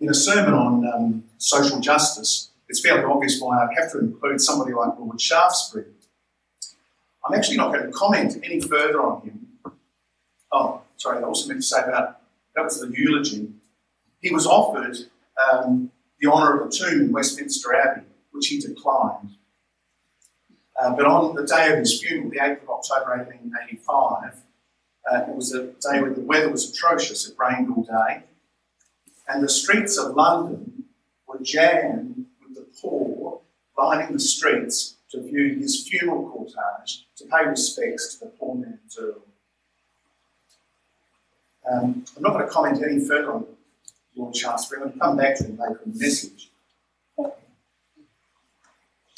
in 0.00 0.08
a 0.08 0.14
sermon 0.14 0.54
on 0.54 0.86
um, 0.86 1.24
social 1.36 1.80
justice, 1.80 2.48
it's 2.70 2.80
fairly 2.80 3.04
obvious 3.04 3.38
why 3.38 3.62
I'd 3.62 3.78
have 3.78 3.92
to 3.92 3.98
include 3.98 4.40
somebody 4.40 4.72
like 4.72 4.98
Lord 4.98 5.20
Shaftesbury. 5.20 5.84
I'm 7.26 7.34
actually 7.34 7.58
not 7.58 7.70
going 7.70 7.84
to 7.84 7.92
comment 7.92 8.38
any 8.42 8.62
further 8.62 9.02
on 9.02 9.20
him. 9.20 9.48
Oh, 10.52 10.80
sorry, 10.96 11.18
I 11.18 11.22
also 11.24 11.48
meant 11.48 11.60
to 11.60 11.66
say 11.66 11.82
about 11.82 12.22
that 12.54 12.64
was 12.64 12.80
the 12.80 12.90
eulogy. 12.96 13.50
He 14.22 14.32
was 14.32 14.46
offered 14.46 14.96
um, 15.52 15.90
the 16.18 16.32
honour 16.32 16.62
of 16.62 16.68
a 16.68 16.70
tomb 16.70 17.02
in 17.02 17.12
Westminster 17.12 17.74
Abbey, 17.74 18.06
which 18.32 18.46
he 18.46 18.58
declined. 18.58 19.36
Uh, 20.80 20.94
but 20.94 21.06
on 21.06 21.34
the 21.34 21.46
day 21.46 21.72
of 21.72 21.78
his 21.78 22.00
funeral, 22.00 22.30
the 22.30 22.38
8th 22.38 22.62
of 22.62 22.70
October 22.70 23.16
1885, 23.16 24.42
uh, 25.10 25.30
it 25.30 25.34
was 25.34 25.54
a 25.54 25.66
day 25.66 26.02
when 26.02 26.14
the 26.14 26.20
weather 26.20 26.50
was 26.50 26.70
atrocious. 26.70 27.28
It 27.28 27.36
rained 27.38 27.70
all 27.70 27.84
day. 27.84 28.24
And 29.28 29.42
the 29.42 29.48
streets 29.48 29.96
of 29.96 30.14
London 30.14 30.84
were 31.26 31.38
jammed 31.40 32.26
with 32.40 32.56
the 32.56 32.66
poor 32.80 33.40
lining 33.76 34.12
the 34.12 34.20
streets 34.20 34.96
to 35.10 35.20
view 35.20 35.56
his 35.58 35.86
funeral 35.88 36.30
cortege 36.30 37.02
to 37.16 37.24
pay 37.24 37.46
respects 37.46 38.14
to 38.14 38.24
the 38.24 38.30
poor 38.30 38.54
man's 38.54 38.98
earl. 38.98 39.22
Um, 41.70 42.04
I'm 42.16 42.22
not 42.22 42.32
going 42.34 42.46
to 42.46 42.52
comment 42.52 42.82
any 42.82 43.00
further 43.00 43.32
on 43.32 43.46
Lord 44.16 44.36
Shaftesbury. 44.36 44.82
I'm 44.82 44.88
going 44.88 44.98
to 44.98 45.04
come 45.04 45.16
back 45.16 45.36
to 45.38 45.44
him 45.44 45.58
later 45.58 45.80
in 45.84 45.92
the 45.92 45.98
message. 45.98 46.50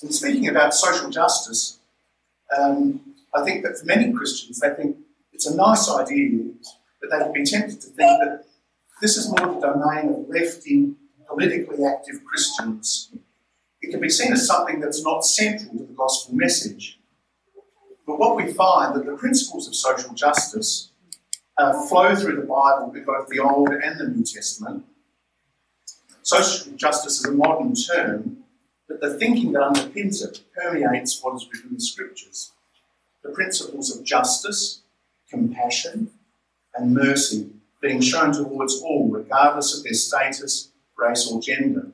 And 0.03 0.15
speaking 0.15 0.49
about 0.49 0.75
social 0.75 1.11
justice, 1.11 1.79
um, 2.57 3.01
I 3.35 3.43
think 3.43 3.65
that 3.65 3.79
for 3.79 3.87
many 3.87 4.13
Christians, 4.13 4.61
they 4.61 4.71
think 4.71 4.97
it's 5.33 5.47
a 5.47 5.57
nice 5.57 5.91
idea, 5.91 6.51
but 7.01 7.11
they 7.11 7.25
would 7.25 7.33
be 7.33 7.45
tempted 7.45 7.81
to 7.81 7.87
think 7.89 7.97
that 7.97 8.45
this 9.01 9.17
is 9.17 9.29
more 9.29 9.55
the 9.55 9.61
domain 9.61 10.09
of 10.09 10.29
lefty, 10.29 10.95
politically 11.29 11.85
active 11.85 12.25
Christians. 12.25 13.11
It 13.83 13.91
can 13.91 14.01
be 14.01 14.09
seen 14.09 14.33
as 14.33 14.47
something 14.47 14.81
that's 14.81 15.03
not 15.03 15.25
central 15.25 15.79
to 15.79 15.85
the 15.85 15.93
gospel 15.93 16.35
message. 16.35 16.99
But 18.07 18.19
what 18.19 18.37
we 18.37 18.53
find 18.53 18.95
that 18.95 19.05
the 19.05 19.17
principles 19.17 19.69
of 19.69 19.75
social 19.75 20.15
justice 20.15 20.91
uh, 21.59 21.87
flow 21.87 22.15
through 22.15 22.37
the 22.37 22.47
Bible 22.47 22.93
in 22.95 23.05
both 23.05 23.29
the 23.29 23.39
Old 23.39 23.71
and 23.71 23.99
the 23.99 24.09
New 24.09 24.25
Testament. 24.25 24.85
Social 26.23 26.73
justice 26.73 27.21
is 27.21 27.25
a 27.27 27.33
modern 27.33 27.75
term, 27.75 28.39
but 28.89 29.01
the 29.01 29.19
thinking 29.19 29.53
that 29.53 29.63
underpins 29.63 30.25
it 30.25 30.41
permeates 30.55 31.23
what 31.23 31.35
is 31.35 31.49
written 31.53 31.71
in 31.71 31.75
the 31.77 31.81
scriptures. 31.81 32.53
The 33.23 33.31
principles 33.31 33.95
of 33.95 34.05
justice, 34.05 34.83
compassion, 35.29 36.11
and 36.75 36.95
mercy 36.95 37.51
being 37.81 38.01
shown 38.01 38.33
towards 38.33 38.81
all, 38.83 39.09
regardless 39.11 39.77
of 39.77 39.85
their 39.85 39.95
status, 39.95 40.71
race, 40.97 41.31
or 41.31 41.41
gender, 41.41 41.89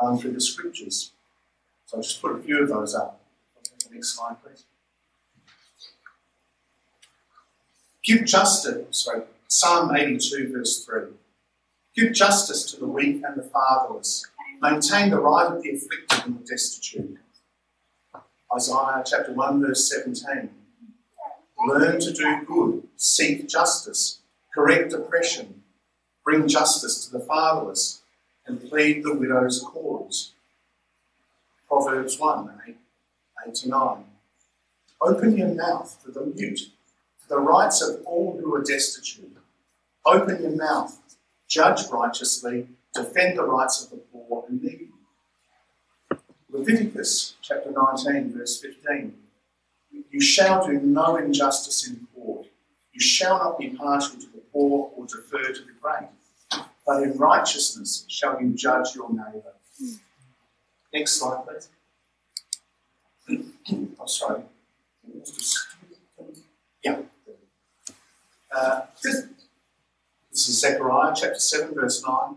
run 0.00 0.18
through 0.18 0.32
the 0.32 0.40
scriptures. 0.40 1.12
So 1.86 1.96
I'll 1.96 2.02
just 2.02 2.20
put 2.20 2.36
a 2.36 2.42
few 2.42 2.62
of 2.62 2.68
those 2.68 2.94
up. 2.94 3.20
Next 3.92 4.16
slide, 4.16 4.36
please. 4.42 4.64
Give 8.04 8.24
justice, 8.24 8.86
sorry, 8.90 9.22
Psalm 9.48 9.94
82, 9.94 10.52
verse 10.52 10.84
3. 10.84 11.02
Give 11.94 12.12
justice 12.12 12.70
to 12.72 12.80
the 12.80 12.86
weak 12.86 13.22
and 13.26 13.36
the 13.36 13.42
fatherless. 13.42 14.26
Maintain 14.60 15.10
the 15.10 15.20
right 15.20 15.46
of 15.46 15.62
the 15.62 15.70
afflicted 15.70 16.24
and 16.24 16.38
the 16.38 16.44
destitute. 16.44 17.18
Isaiah 18.54 19.02
chapter 19.04 19.32
1, 19.32 19.60
verse 19.60 19.90
17. 19.90 20.50
Learn 21.66 22.00
to 22.00 22.12
do 22.12 22.44
good, 22.46 22.82
seek 22.96 23.48
justice, 23.48 24.20
correct 24.54 24.92
oppression, 24.92 25.62
bring 26.24 26.48
justice 26.48 27.06
to 27.06 27.12
the 27.12 27.24
fatherless, 27.24 28.02
and 28.46 28.68
plead 28.68 29.04
the 29.04 29.14
widow's 29.14 29.60
cause. 29.60 30.32
Proverbs 31.68 32.18
1, 32.18 32.50
8, 32.68 32.76
8 33.48 33.54
to 33.54 33.68
9. 33.68 34.04
Open 35.02 35.36
your 35.36 35.54
mouth 35.54 36.00
for 36.02 36.10
the 36.10 36.24
mute 36.24 36.70
for 37.18 37.34
the 37.34 37.40
rights 37.40 37.82
of 37.82 38.02
all 38.06 38.38
who 38.40 38.54
are 38.54 38.62
destitute. 38.62 39.36
Open 40.04 40.42
your 40.42 40.56
mouth, 40.56 40.98
judge 41.48 41.88
righteously, 41.90 42.68
defend 42.96 43.38
the 43.38 43.44
rights 43.44 43.84
of 43.84 43.90
the 43.90 43.96
poor 43.96 44.44
and 44.48 44.62
needy. 44.62 44.88
Leviticus 46.50 47.34
chapter 47.42 47.70
19, 47.70 48.32
verse 48.36 48.60
15. 48.60 49.14
You 50.10 50.20
shall 50.20 50.66
do 50.66 50.80
no 50.80 51.16
injustice 51.16 51.88
in 51.88 52.06
court. 52.14 52.46
You 52.92 53.00
shall 53.00 53.38
not 53.38 53.58
be 53.58 53.70
partial 53.70 54.18
to 54.20 54.26
the 54.26 54.42
poor 54.52 54.90
or 54.96 55.06
defer 55.06 55.52
to 55.52 55.60
the 55.60 55.72
great, 55.80 56.08
but 56.86 57.02
in 57.02 57.16
righteousness 57.18 58.06
shall 58.08 58.40
you 58.40 58.50
judge 58.50 58.94
your 58.94 59.10
neighbour. 59.10 59.52
Next 60.92 61.12
slide, 61.12 61.44
please. 61.46 61.68
oh, 64.00 64.06
sorry. 64.06 64.42
Yeah. 66.82 67.00
Uh, 68.54 68.82
this, 69.02 69.26
this 70.30 70.48
is 70.48 70.60
Zechariah 70.60 71.14
chapter 71.14 71.38
7, 71.38 71.74
verse 71.74 72.02
9. 72.06 72.36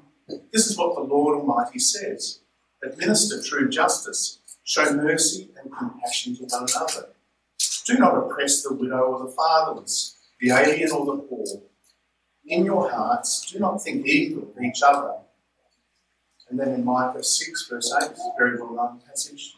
This 0.52 0.68
is 0.68 0.78
what 0.78 0.96
the 0.96 1.02
Lord 1.02 1.40
Almighty 1.40 1.80
says 1.80 2.40
Administer 2.84 3.42
true 3.42 3.70
justice, 3.70 4.40
Show 4.64 4.94
mercy 4.94 5.50
and 5.60 5.72
compassion 5.76 6.36
to 6.36 6.44
one 6.44 6.68
another. 6.76 7.10
Do 7.86 7.98
not 7.98 8.16
oppress 8.16 8.62
the 8.62 8.74
widow 8.74 9.00
or 9.00 9.26
the 9.26 9.32
fatherless, 9.32 10.16
the 10.40 10.52
alien 10.52 10.92
or 10.92 11.06
the 11.06 11.24
poor. 11.24 11.64
In 12.46 12.66
your 12.66 12.90
hearts, 12.90 13.52
do 13.52 13.60
not 13.60 13.82
think 13.82 14.06
evil 14.06 14.54
of 14.56 14.64
each 14.64 14.82
other. 14.84 15.16
And 16.50 16.60
then 16.60 16.70
in 16.70 16.86
Micah 16.86 17.24
6, 17.24 17.68
verse 17.68 17.94
8, 18.00 18.12
a 18.12 18.16
very 18.38 18.60
well 18.60 18.74
known 18.74 19.02
passage, 19.08 19.56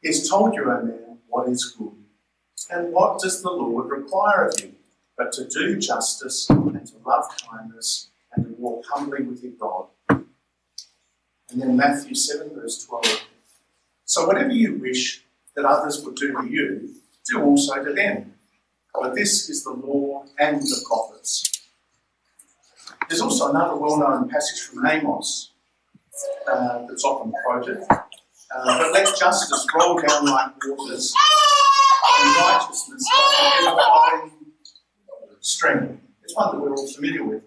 He 0.00 0.08
has 0.08 0.28
told 0.28 0.54
you, 0.54 0.70
O 0.70 0.82
man, 0.82 1.18
what 1.26 1.48
is 1.48 1.74
good. 1.76 1.92
And 2.70 2.92
what 2.92 3.20
does 3.20 3.42
the 3.42 3.50
Lord 3.50 3.90
require 3.90 4.48
of 4.48 4.60
you? 4.60 4.72
But 5.18 5.32
to 5.32 5.48
do 5.48 5.76
justice 5.78 6.48
and 6.48 6.86
to 6.86 6.94
love 7.04 7.24
kindness 7.50 8.08
and 8.32 8.44
to 8.44 8.52
walk 8.60 8.84
humbly 8.88 9.24
with 9.24 9.42
your 9.42 9.52
God. 9.52 9.86
And 11.50 11.62
then 11.62 11.76
Matthew 11.76 12.14
7, 12.14 12.54
verse 12.54 12.84
12. 12.86 13.22
So 14.04 14.26
whatever 14.26 14.50
you 14.50 14.74
wish 14.74 15.24
that 15.54 15.64
others 15.64 16.04
would 16.04 16.16
do 16.16 16.32
to 16.32 16.48
you, 16.48 16.94
do 17.28 17.42
also 17.42 17.82
to 17.84 17.92
them. 17.92 18.34
For 18.92 19.14
this 19.14 19.48
is 19.48 19.62
the 19.64 19.72
law 19.72 20.24
and 20.38 20.60
the 20.60 20.84
prophets. 20.86 21.52
There's 23.08 23.20
also 23.20 23.50
another 23.50 23.76
well 23.76 23.98
known 23.98 24.28
passage 24.28 24.62
from 24.62 24.86
Amos 24.86 25.52
uh, 26.50 26.86
that's 26.88 27.04
often 27.04 27.32
quoted. 27.44 27.84
Uh, 27.90 28.78
but 28.78 28.92
let 28.92 29.16
justice 29.18 29.66
roll 29.74 30.00
down 30.00 30.24
like 30.26 30.52
waters 30.66 31.12
and 32.20 32.36
righteousness 32.36 33.04
like 33.12 33.68
ever 33.68 34.30
stream. 35.40 36.00
It's 36.22 36.34
one 36.34 36.54
that 36.54 36.60
we're 36.60 36.74
all 36.74 36.88
familiar 36.88 37.24
with. 37.24 37.42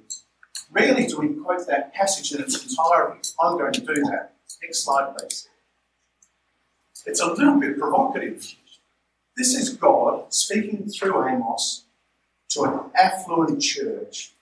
Rarely 0.71 1.07
do 1.07 1.19
we 1.19 1.29
quote 1.29 1.67
that 1.67 1.93
passage 1.93 2.31
in 2.31 2.41
its 2.41 2.63
entirety. 2.63 3.29
I'm 3.41 3.57
going 3.57 3.73
to 3.73 3.81
do 3.81 3.95
that. 4.11 4.33
Next 4.61 4.83
slide, 4.83 5.15
please. 5.17 5.47
It's 7.05 7.21
a 7.21 7.27
little 7.27 7.59
bit 7.59 7.79
provocative. 7.79 8.55
This 9.35 9.55
is 9.55 9.69
God 9.69 10.33
speaking 10.33 10.89
through 10.89 11.27
Amos 11.27 11.85
to 12.49 12.63
an 12.63 12.79
affluent 12.95 13.61
church, 13.61 14.33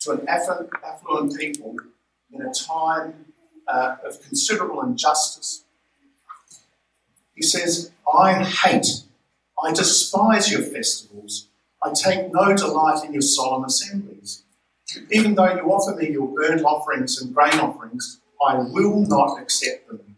to 0.00 0.12
an 0.12 0.28
affluent 0.28 1.38
people 1.38 1.76
in 2.32 2.42
a 2.42 2.52
time 2.52 3.26
uh, 3.66 3.96
of 4.04 4.22
considerable 4.22 4.82
injustice. 4.82 5.64
He 7.34 7.42
says, 7.42 7.90
I 8.12 8.42
hate, 8.44 8.86
I 9.62 9.72
despise 9.72 10.50
your 10.50 10.62
festivals. 10.62 11.48
I 11.82 11.92
take 11.92 12.32
no 12.32 12.56
delight 12.56 13.04
in 13.04 13.12
your 13.12 13.22
solemn 13.22 13.64
assemblies. 13.64 14.44
Even 15.10 15.34
though 15.34 15.54
you 15.54 15.70
offer 15.70 15.94
me 15.96 16.10
your 16.10 16.28
burnt 16.28 16.62
offerings 16.62 17.20
and 17.20 17.34
grain 17.34 17.54
offerings, 17.60 18.20
I 18.42 18.56
will 18.56 19.00
not 19.06 19.40
accept 19.40 19.88
them. 19.88 20.16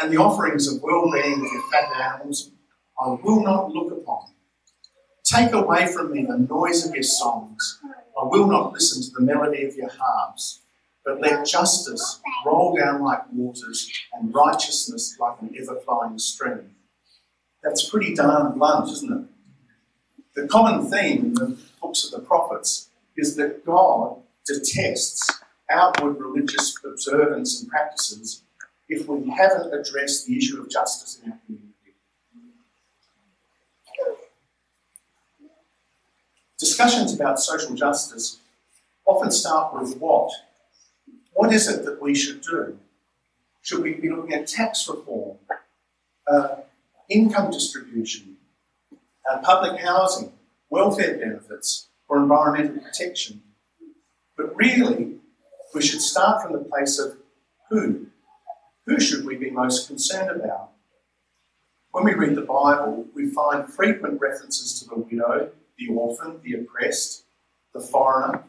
And 0.00 0.10
the 0.10 0.16
offerings 0.16 0.72
of 0.72 0.82
well 0.82 1.10
being 1.12 1.34
of 1.34 1.52
your 1.52 1.62
fat 1.70 1.90
animals, 1.94 2.50
I 2.98 3.10
will 3.22 3.42
not 3.42 3.72
look 3.72 3.92
upon. 3.92 4.30
Take 5.24 5.52
away 5.52 5.86
from 5.92 6.12
me 6.12 6.24
the 6.24 6.38
noise 6.38 6.86
of 6.86 6.94
your 6.94 7.02
songs. 7.02 7.78
I 8.18 8.24
will 8.24 8.46
not 8.46 8.72
listen 8.72 9.02
to 9.02 9.10
the 9.10 9.24
melody 9.24 9.64
of 9.64 9.74
your 9.76 9.90
harps. 9.90 10.60
But 11.04 11.20
let 11.20 11.46
justice 11.46 12.20
roll 12.44 12.76
down 12.76 13.02
like 13.02 13.22
waters 13.32 13.90
and 14.12 14.34
righteousness 14.34 15.16
like 15.18 15.40
an 15.40 15.54
ever 15.58 15.80
flowing 15.80 16.18
stream. 16.18 16.74
That's 17.62 17.88
pretty 17.88 18.14
darn 18.14 18.58
blunt, 18.58 18.90
isn't 18.90 19.12
it? 19.12 19.26
The 20.34 20.46
common 20.46 20.90
theme 20.90 21.26
in 21.26 21.34
the 21.34 21.58
books 21.80 22.04
of 22.04 22.10
the 22.10 22.26
prophets 22.26 22.89
is 23.16 23.36
that 23.36 23.64
God 23.64 24.16
detests 24.46 25.40
outward 25.70 26.18
religious 26.18 26.76
observance 26.84 27.60
and 27.60 27.70
practices 27.70 28.42
if 28.88 29.06
we 29.06 29.30
haven't 29.30 29.72
addressed 29.72 30.26
the 30.26 30.36
issue 30.36 30.60
of 30.60 30.68
justice 30.68 31.20
in 31.22 31.32
our 31.32 31.38
community. 31.46 31.70
Discussions 36.58 37.14
about 37.14 37.40
social 37.40 37.74
justice 37.74 38.38
often 39.06 39.30
start 39.30 39.74
with 39.74 39.96
what? 39.98 40.30
What 41.32 41.52
is 41.52 41.68
it 41.68 41.84
that 41.84 42.02
we 42.02 42.14
should 42.14 42.42
do? 42.42 42.78
Should 43.62 43.82
we 43.82 43.94
be 43.94 44.10
looking 44.10 44.34
at 44.34 44.46
tax 44.46 44.88
reform, 44.88 45.38
uh, 46.26 46.56
income 47.08 47.50
distribution, 47.50 48.36
uh, 49.30 49.38
public 49.38 49.80
housing, 49.80 50.32
welfare 50.68 51.16
benefits, 51.16 51.88
or 52.10 52.18
environmental 52.18 52.82
protection. 52.82 53.40
But 54.36 54.54
really, 54.56 55.14
we 55.72 55.80
should 55.80 56.02
start 56.02 56.42
from 56.42 56.52
the 56.52 56.58
place 56.58 56.98
of 56.98 57.16
who. 57.70 58.08
Who 58.86 58.98
should 58.98 59.24
we 59.24 59.36
be 59.36 59.50
most 59.50 59.86
concerned 59.86 60.30
about? 60.30 60.72
When 61.92 62.04
we 62.04 62.14
read 62.14 62.34
the 62.34 62.42
Bible, 62.42 63.06
we 63.14 63.30
find 63.30 63.72
frequent 63.72 64.20
references 64.20 64.80
to 64.80 64.88
the 64.88 64.96
widow, 64.96 65.50
the 65.78 65.88
orphan, 65.94 66.40
the 66.42 66.54
oppressed, 66.54 67.24
the 67.72 67.80
foreigner. 67.80 68.42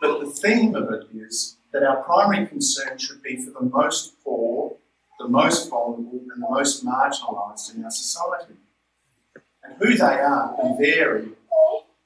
But 0.00 0.20
the 0.20 0.30
theme 0.30 0.74
of 0.74 0.92
it 0.92 1.08
is 1.14 1.56
that 1.72 1.82
our 1.82 2.02
primary 2.02 2.46
concern 2.46 2.98
should 2.98 3.22
be 3.22 3.36
for 3.36 3.50
the 3.50 3.66
most 3.66 4.22
poor, 4.22 4.76
the 5.18 5.28
most 5.28 5.70
vulnerable, 5.70 6.20
and 6.20 6.30
the 6.30 6.48
most 6.50 6.84
marginalised 6.84 7.74
in 7.74 7.84
our 7.84 7.90
society. 7.90 8.54
And 9.62 9.76
who 9.78 9.96
they 9.96 10.04
are 10.04 10.54
can 10.56 10.76
vary 10.78 11.30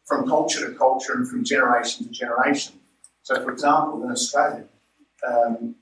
from 0.04 0.28
culture 0.28 0.70
to 0.70 0.76
culture 0.76 1.14
and 1.14 1.28
from 1.28 1.44
generation 1.44 2.06
to 2.06 2.12
generation. 2.12 2.74
So, 3.22 3.42
for 3.42 3.52
example, 3.52 4.02
in 4.04 4.10
Australia, 4.10 4.64
um, 5.26 5.74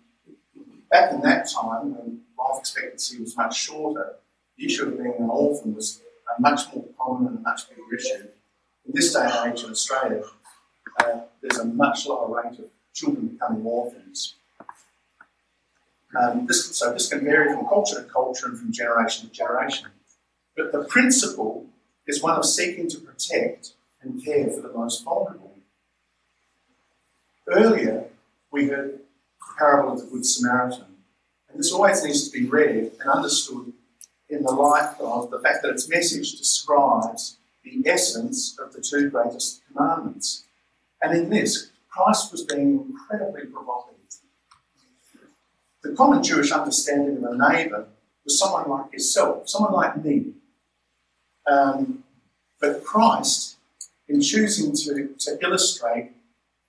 back 0.91 1.13
in 1.13 1.21
that 1.23 1.49
time 1.51 1.95
when 1.95 2.21
life 2.39 2.61
expectancy 2.61 3.21
was 3.21 3.37
much 3.37 3.59
shorter, 3.59 4.15
the 4.57 4.67
issue 4.67 4.87
of 4.87 4.97
being 4.97 5.15
an 5.19 5.29
orphan 5.29 5.75
was 5.75 6.01
a 6.37 6.41
much 6.41 6.61
more 6.75 6.85
common 7.01 7.35
and 7.35 7.43
much 7.43 7.69
bigger 7.69 7.83
issue. 7.95 8.29
In 8.87 8.93
this 8.95 9.13
day 9.13 9.29
and 9.31 9.53
age 9.53 9.65
in 9.65 9.71
Australia, 9.71 10.23
uh, 11.01 11.21
there's 11.41 11.59
a 11.59 11.65
much 11.65 12.07
lower 12.07 12.43
rate 12.43 12.59
of 12.59 12.67
children 12.95 13.29
becoming 13.29 13.65
orphans. 13.65 14.37
Um, 16.21 16.47
this, 16.47 16.77
so 16.77 16.93
this 16.93 17.09
can 17.09 17.25
vary 17.25 17.53
from 17.53 17.67
culture 17.67 18.03
to 18.03 18.09
culture 18.09 18.47
and 18.47 18.59
from 18.59 18.71
generation 18.71 19.29
to 19.29 19.35
generation. 19.35 19.89
But 20.57 20.71
the 20.73 20.85
principle 20.85 21.67
is 22.07 22.23
one 22.23 22.37
of 22.37 22.45
seeking 22.45 22.89
to 22.91 22.99
protect 22.99 23.73
and 24.03 24.25
care 24.25 24.51
for 24.51 24.61
the 24.61 24.73
most 24.73 25.05
vulnerable. 25.05 25.57
Earlier, 27.49 28.05
we 28.51 28.69
heard 28.69 28.93
the 28.93 29.01
parable 29.59 29.93
of 29.93 30.01
the 30.01 30.07
Good 30.07 30.27
Samaritan, 30.27 30.87
and 31.49 31.59
this 31.59 31.73
always 31.73 32.05
needs 32.05 32.29
to 32.29 32.39
be 32.39 32.49
read 32.49 32.93
and 33.01 33.11
understood 33.11 33.73
in 34.29 34.43
the 34.43 34.53
light 34.53 34.95
of 35.01 35.31
the 35.31 35.41
fact 35.41 35.63
that 35.63 35.73
its 35.73 35.89
message 35.89 36.39
describes 36.39 37.37
the 37.65 37.83
essence 37.87 38.59
of 38.59 38.73
the 38.73 38.81
two 38.81 39.11
greatest 39.11 39.61
commandments. 39.67 40.45
And 41.03 41.17
in 41.17 41.31
this, 41.31 41.71
Christ 41.89 42.33
was 42.33 42.43
being 42.45 42.87
incredibly 42.89 43.47
provocative. 43.47 43.93
The 45.83 45.95
common 45.95 46.23
Jewish 46.23 46.53
understanding 46.53 47.25
of 47.25 47.33
a 47.33 47.37
neighbour 47.37 47.87
was 48.25 48.39
someone 48.39 48.71
like 48.71 48.93
yourself, 48.93 49.49
someone 49.49 49.73
like 49.73 50.03
me. 50.03 50.33
Um, 51.47 52.05
but 52.61 52.85
Christ 52.85 53.57
in 54.13 54.21
choosing 54.21 54.73
to, 54.77 55.15
to 55.19 55.39
illustrate 55.43 56.13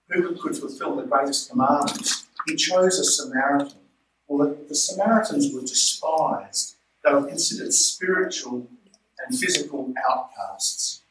who 0.10 0.36
could 0.36 0.56
fulfill 0.56 0.95
the 0.95 1.03
greatest 1.03 1.49
commandments, 1.49 2.25
he 2.47 2.56
chose 2.56 2.99
a 2.99 3.03
Samaritan. 3.03 3.79
Well, 4.27 4.47
the, 4.47 4.65
the 4.69 4.75
Samaritans 4.75 5.53
were 5.53 5.62
despised. 5.62 6.75
They 7.03 7.13
were 7.13 7.27
considered 7.27 7.73
spiritual 7.73 8.67
and 9.25 9.38
physical 9.38 9.93
outcasts. 10.10 11.01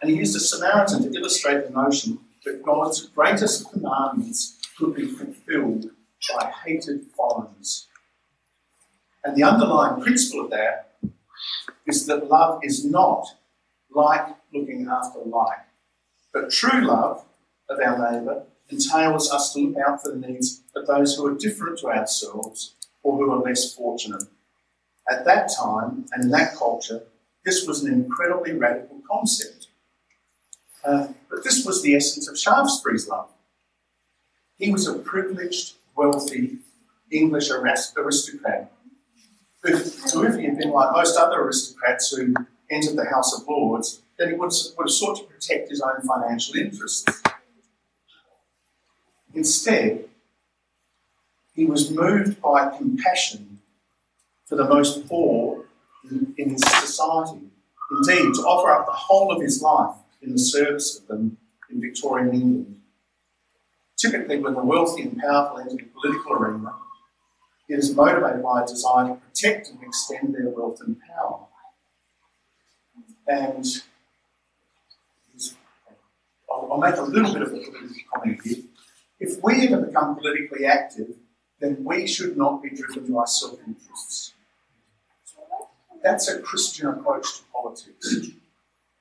And 0.00 0.10
he 0.10 0.16
used 0.16 0.36
a 0.36 0.40
Samaritan 0.40 1.02
to 1.02 1.18
illustrate 1.18 1.66
the 1.66 1.72
notion 1.72 2.20
that 2.44 2.62
God's 2.62 3.06
greatest 3.08 3.70
commandments 3.70 4.58
could 4.78 4.94
be 4.94 5.06
fulfilled 5.06 5.90
by 6.34 6.52
hated 6.64 7.06
foreigners. 7.16 7.86
And 9.24 9.36
the 9.36 9.42
underlying 9.42 10.00
principle 10.02 10.44
of 10.44 10.50
that 10.50 10.94
is 11.86 12.06
that 12.06 12.28
love 12.28 12.60
is 12.62 12.84
not 12.84 13.26
like 13.94 14.26
looking 14.52 14.88
after 14.90 15.20
like. 15.20 15.58
But 16.32 16.50
true 16.50 16.82
love 16.82 17.24
of 17.68 17.78
our 17.80 18.12
neighbour 18.12 18.44
entails 18.68 19.30
us 19.30 19.52
to 19.52 19.60
look 19.60 19.76
out 19.86 20.02
for 20.02 20.12
the 20.12 20.26
needs 20.26 20.62
of 20.76 20.86
those 20.86 21.16
who 21.16 21.26
are 21.26 21.34
different 21.34 21.78
to 21.78 21.88
ourselves 21.88 22.74
or 23.02 23.16
who 23.16 23.32
are 23.32 23.42
less 23.42 23.74
fortunate. 23.74 24.24
At 25.10 25.24
that 25.24 25.50
time 25.52 26.06
and 26.12 26.24
in 26.24 26.30
that 26.30 26.54
culture, 26.54 27.02
this 27.44 27.66
was 27.66 27.82
an 27.82 27.92
incredibly 27.92 28.52
radical 28.52 29.00
concept. 29.10 29.68
Uh, 30.84 31.08
but 31.28 31.42
this 31.42 31.64
was 31.64 31.82
the 31.82 31.96
essence 31.96 32.28
of 32.28 32.38
Shaftesbury's 32.38 33.08
love. 33.08 33.28
He 34.56 34.70
was 34.70 34.86
a 34.86 34.94
privileged, 34.94 35.74
wealthy 35.96 36.58
English 37.10 37.50
aristocrat 37.50 38.72
who, 39.62 39.74
if 39.74 40.36
he 40.36 40.44
had 40.44 40.58
been 40.58 40.70
like 40.70 40.92
most 40.92 41.18
other 41.18 41.40
aristocrats 41.40 42.10
who 42.10 42.34
entered 42.70 42.96
the 42.96 43.08
House 43.10 43.38
of 43.38 43.46
Lords, 43.48 44.02
that 44.18 44.28
he 44.28 44.34
would, 44.34 44.52
would 44.76 44.84
have 44.84 44.90
sought 44.90 45.16
to 45.18 45.24
protect 45.24 45.70
his 45.70 45.80
own 45.80 46.02
financial 46.02 46.56
interests. 46.56 47.22
Instead, 49.34 50.04
he 51.54 51.64
was 51.66 51.90
moved 51.90 52.40
by 52.40 52.76
compassion 52.76 53.60
for 54.46 54.56
the 54.56 54.64
most 54.64 55.06
poor 55.08 55.64
in, 56.10 56.34
in 56.36 56.58
society. 56.58 57.40
Indeed, 57.90 58.34
to 58.34 58.42
offer 58.42 58.70
up 58.70 58.86
the 58.86 58.92
whole 58.92 59.32
of 59.32 59.42
his 59.42 59.60
life 59.62 59.96
in 60.22 60.32
the 60.32 60.38
service 60.38 60.98
of 60.98 61.06
them 61.08 61.36
in 61.70 61.80
Victorian 61.80 62.32
England. 62.32 62.80
Typically, 63.96 64.38
when 64.38 64.54
the 64.54 64.62
wealthy 64.62 65.02
and 65.02 65.18
powerful 65.18 65.58
enter 65.58 65.76
the 65.76 65.90
political 66.00 66.32
arena, 66.32 66.72
it 67.68 67.78
is 67.78 67.94
motivated 67.94 68.42
by 68.42 68.62
a 68.62 68.66
desire 68.66 69.08
to 69.08 69.14
protect 69.14 69.68
and 69.70 69.82
extend 69.82 70.34
their 70.34 70.48
wealth 70.48 70.80
and 70.80 70.96
power. 71.00 71.39
And 73.30 73.64
I'll, 76.50 76.68
I'll 76.72 76.78
make 76.78 76.96
a 76.96 77.02
little 77.02 77.32
bit 77.32 77.42
of 77.42 77.48
a 77.48 77.50
political 77.52 77.94
comment 78.12 78.40
here. 78.42 78.64
If 79.20 79.40
we 79.44 79.68
ever 79.68 79.82
become 79.82 80.16
politically 80.16 80.66
active, 80.66 81.14
then 81.60 81.84
we 81.84 82.08
should 82.08 82.36
not 82.36 82.60
be 82.60 82.70
driven 82.70 83.14
by 83.14 83.24
self 83.26 83.60
interests. 83.64 84.34
That's 86.02 86.26
a 86.28 86.40
Christian 86.40 86.88
approach 86.88 87.38
to 87.38 87.42
politics. 87.54 88.30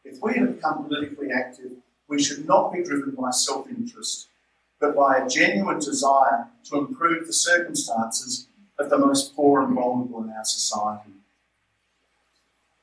If 0.04 0.22
we 0.22 0.36
ever 0.36 0.48
become 0.48 0.86
politically 0.86 1.32
active, 1.32 1.72
we 2.08 2.22
should 2.22 2.48
not 2.48 2.72
be 2.72 2.84
driven 2.84 3.16
by 3.16 3.32
self 3.32 3.68
interest, 3.68 4.28
but 4.80 4.96
by 4.96 5.18
a 5.18 5.28
genuine 5.28 5.80
desire 5.80 6.50
to 6.66 6.78
improve 6.78 7.26
the 7.26 7.34
circumstances 7.34 8.48
of 8.78 8.92
the 8.92 8.98
most 9.00 9.36
poor 9.36 9.64
and 9.64 9.74
vulnerable 9.74 10.24
in 10.24 10.30
our 10.30 10.46
society. 10.46 11.14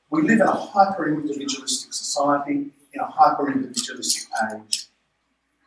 We 0.09 0.21
live 0.21 0.39
in 0.39 0.47
a 0.47 0.51
hyper 0.51 1.07
individualistic 1.09 1.93
society, 1.93 2.71
in 2.93 2.99
a 2.99 3.05
hyper 3.05 3.51
individualistic 3.51 4.23
age. 4.53 4.87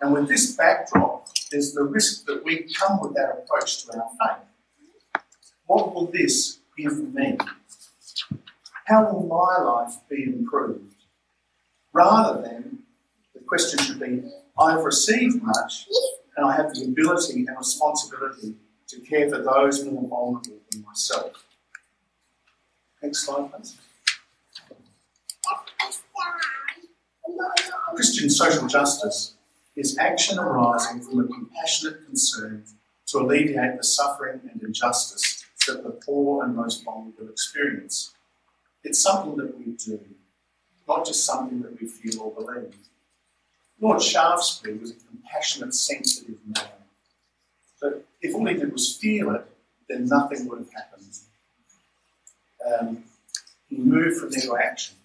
And 0.01 0.13
with 0.13 0.29
this 0.29 0.57
backdrop, 0.57 1.29
there's 1.51 1.73
the 1.73 1.85
risk 1.85 2.25
that 2.27 2.43
we 2.45 2.73
come 2.73 3.01
with 3.01 3.15
that 3.15 3.45
approach 3.45 3.85
to 3.85 3.99
our 3.99 4.09
faith. 4.19 5.23
What 5.67 5.95
will 5.95 6.07
this 6.07 6.59
give 6.77 7.13
me? 7.15 7.37
How 8.87 9.13
will 9.13 9.27
my 9.27 9.63
life 9.63 9.97
be 10.09 10.25
improved? 10.25 10.95
Rather 11.93 12.41
than 12.41 12.79
the 13.35 13.41
question 13.41 13.79
should 13.81 14.01
be 14.01 14.23
I've 14.59 14.85
received 14.85 15.43
much 15.43 15.87
and 16.37 16.47
I 16.47 16.57
have 16.57 16.75
the 16.75 16.85
ability 16.85 17.47
and 17.47 17.57
responsibility 17.57 18.55
to 18.89 19.01
care 19.01 19.29
for 19.29 19.39
those 19.39 19.85
more 19.85 20.09
vulnerable 20.09 20.61
than 20.71 20.83
myself. 20.83 21.45
Next 23.03 23.25
slide, 23.25 23.53
please. 23.53 23.77
Christian 27.95 28.31
social 28.31 28.67
justice 28.67 29.35
is 29.77 29.99
action 29.99 30.39
arising 30.39 31.01
from 31.01 31.21
a 31.21 31.25
compassionate 31.25 32.05
concern 32.07 32.65
to 33.07 33.19
alleviate 33.19 33.77
the 33.77 33.85
suffering 33.85 34.41
and 34.51 34.63
injustice 34.63 35.45
that 35.67 35.83
the 35.83 35.91
poor 35.91 36.45
and 36.45 36.57
most 36.57 36.85
vulnerable 36.85 37.29
experience. 37.29 38.15
It's 38.83 39.01
something 39.01 39.37
that 39.37 39.59
we 39.59 39.73
do, 39.73 40.01
not 40.89 41.07
just 41.07 41.25
something 41.25 41.61
that 41.63 41.81
we 41.81 41.87
feel 41.87 42.23
or 42.23 42.33
believe. 42.33 42.75
Lord 43.81 44.03
Shaftesbury 44.03 44.79
was 44.79 44.93
a 44.93 44.95
compassionate, 44.95 45.75
sensitive 45.75 46.37
man. 46.47 46.65
But 47.81 48.07
if 48.21 48.35
all 48.35 48.47
he 48.47 48.55
did 48.55 48.73
was 48.73 48.97
feel 48.97 49.35
it, 49.35 49.45
then 49.89 50.07
nothing 50.07 50.49
would 50.49 50.59
have 50.59 50.73
happened. 50.73 51.19
Um, 52.67 53.05
he 53.69 53.79
moved 53.79 54.21
from 54.21 54.31
there 54.31 54.43
to 54.43 54.57
action. 54.57 54.97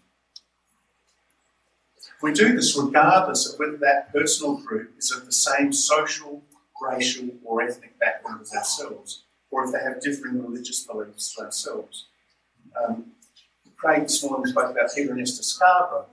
We 2.22 2.34
do 2.34 2.56
this 2.56 2.78
regardless 2.78 3.52
of 3.52 3.60
whether 3.60 3.78
that 3.78 4.12
personal 4.14 4.58
group 4.58 4.94
is 4.98 5.12
of 5.12 5.26
the 5.26 5.32
same 5.32 5.74
social, 5.74 6.42
racial, 6.82 7.30
or 7.44 7.62
ethnic 7.62 8.00
background 8.00 8.42
as 8.42 8.54
ourselves, 8.54 9.24
or 9.52 9.66
if 9.66 9.72
they 9.72 9.80
have 9.80 10.02
differing 10.02 10.42
religious 10.42 10.84
beliefs 10.84 11.36
to 11.36 11.44
ourselves. 11.44 12.08
Um, 12.82 13.12
Craig 13.76 14.04
this 14.04 14.24
morning 14.24 14.46
spoke 14.48 14.72
about 14.72 14.90
Peter 14.96 15.12
and 15.12 15.22
Esther 15.22 15.44
Scarborough. 15.44 16.08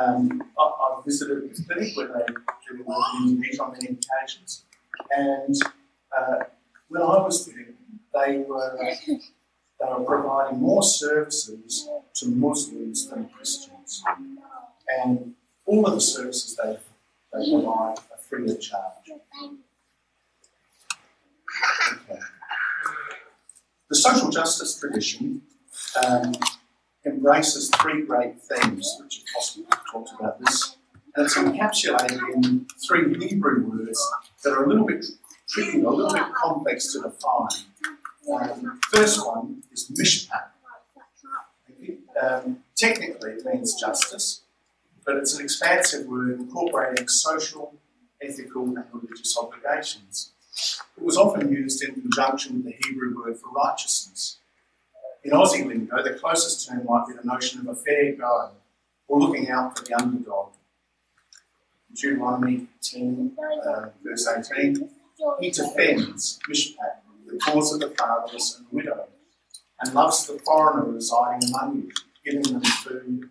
Um, 0.00 0.42
I, 0.58 0.94
have 0.94 1.04
visited 1.04 1.38
a 1.38 1.62
clinic 1.62 1.96
where 1.96 2.08
they 2.08 2.32
do 2.68 2.82
work 2.84 2.98
in 3.20 3.28
Indonesia 3.28 3.64
on 3.64 3.72
many 3.72 3.86
occasions, 3.86 4.64
and 5.10 5.54
uh, 6.16 6.44
when 6.88 7.02
I 7.02 7.18
was 7.18 7.46
there, 7.46 7.68
they 8.14 8.38
were 8.38 8.78
they 9.06 9.86
were 9.86 10.04
providing 10.04 10.60
more 10.60 10.82
services 10.82 11.88
to 12.14 12.28
Muslims 12.28 13.08
than 13.08 13.28
Christians 13.30 14.02
and 14.88 15.34
all 15.64 15.86
of 15.86 15.94
the 15.94 16.00
services 16.00 16.56
they, 16.56 16.78
they 17.32 17.50
provide 17.50 17.98
are 17.98 18.18
free 18.28 18.50
of 18.50 18.60
charge. 18.60 19.10
Okay. 21.92 22.20
The 23.88 23.96
social 23.96 24.30
justice 24.30 24.78
tradition 24.78 25.42
um, 26.04 26.34
embraces 27.04 27.70
three 27.80 28.02
great 28.04 28.40
themes, 28.42 28.96
which 29.00 29.22
Apostle 29.30 29.64
talked 29.90 30.10
about 30.18 30.40
this, 30.40 30.76
and 31.14 31.24
it's 31.24 31.36
encapsulated 31.36 32.20
in 32.34 32.66
three 32.86 33.14
Hebrew 33.26 33.64
words 33.64 34.12
that 34.42 34.52
are 34.52 34.64
a 34.64 34.68
little 34.68 34.84
bit 34.84 35.06
tricky, 35.48 35.82
a 35.82 35.88
little 35.88 36.12
bit 36.12 36.34
complex 36.34 36.92
to 36.92 37.02
define. 37.02 37.48
Um, 38.32 38.80
first 38.90 39.24
one 39.24 39.62
is 39.72 39.90
mishpat. 39.96 40.50
Um, 42.20 42.58
technically, 42.74 43.32
it 43.32 43.44
means 43.44 43.74
justice 43.74 44.42
but 45.06 45.16
it's 45.16 45.38
an 45.38 45.44
expansive 45.44 46.06
word 46.06 46.40
incorporating 46.40 47.06
social, 47.06 47.74
ethical, 48.20 48.64
and 48.64 48.84
religious 48.92 49.38
obligations. 49.38 50.32
It 50.96 51.04
was 51.04 51.16
often 51.16 51.52
used 51.52 51.82
in 51.84 51.94
conjunction 51.94 52.56
with 52.56 52.64
the 52.64 52.74
Hebrew 52.84 53.16
word 53.16 53.38
for 53.38 53.50
righteousness. 53.50 54.38
In 55.22 55.32
Aussie 55.32 55.66
lingo, 55.66 56.02
the 56.02 56.14
closest 56.14 56.68
term 56.68 56.84
might 56.86 57.06
be 57.06 57.14
the 57.14 57.24
notion 57.24 57.60
of 57.60 57.68
a 57.68 57.74
fair 57.74 58.12
go, 58.14 58.50
or 59.06 59.20
looking 59.20 59.50
out 59.50 59.78
for 59.78 59.84
the 59.84 59.94
underdog. 59.94 60.52
Deuteronomy 61.94 62.66
10, 62.82 63.36
uh, 63.66 63.88
verse 64.04 64.28
18, 64.28 64.90
he 65.40 65.50
defends, 65.50 66.38
mishpat, 66.50 67.00
the 67.26 67.38
cause 67.38 67.72
of 67.72 67.80
the 67.80 67.88
fatherless 67.96 68.58
and 68.58 68.66
the 68.70 68.76
widow, 68.76 69.08
and 69.80 69.94
loves 69.94 70.26
the 70.26 70.38
foreigner 70.40 70.90
residing 70.90 71.48
among 71.48 71.76
you, 71.76 71.92
giving 72.24 72.52
them 72.52 72.62
food. 72.62 73.30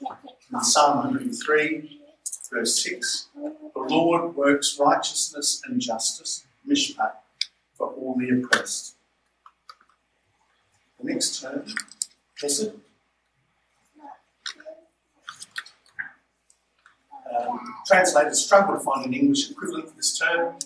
In 0.00 0.60
Psalm 0.62 0.98
103, 0.98 2.00
verse 2.50 2.82
6, 2.82 3.28
the 3.34 3.80
Lord 3.80 4.34
works 4.34 4.78
righteousness 4.78 5.62
and 5.66 5.80
justice, 5.80 6.46
mishpat, 6.68 7.12
for 7.74 7.88
all 7.88 8.16
the 8.18 8.30
oppressed. 8.30 8.96
The 10.98 11.12
next 11.12 11.40
term, 11.40 11.64
hesed. 12.40 12.72
Um, 17.38 17.60
translators 17.86 18.44
struggle 18.44 18.74
to 18.74 18.80
find 18.80 19.06
an 19.06 19.14
English 19.14 19.50
equivalent 19.50 19.88
for 19.90 19.96
this 19.96 20.18
term. 20.18 20.56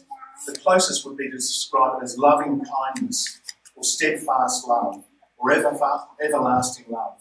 The 0.47 0.57
closest 0.59 1.05
would 1.07 1.17
be 1.17 1.31
to 1.31 1.37
describe 1.37 2.01
it 2.01 2.05
as 2.05 2.19
loving 2.19 2.65
kindness 2.65 3.41
or 3.75 3.85
steadfast 3.85 4.67
love 4.67 5.05
or 5.37 5.53
ever, 5.53 5.77
everlasting 6.23 6.87
love. 6.89 7.19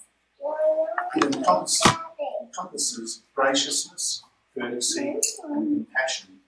Encompasses 2.54 3.24
graciousness, 3.34 4.24
courtesy, 4.58 5.20
and 5.44 5.86
compassion. 5.86 6.40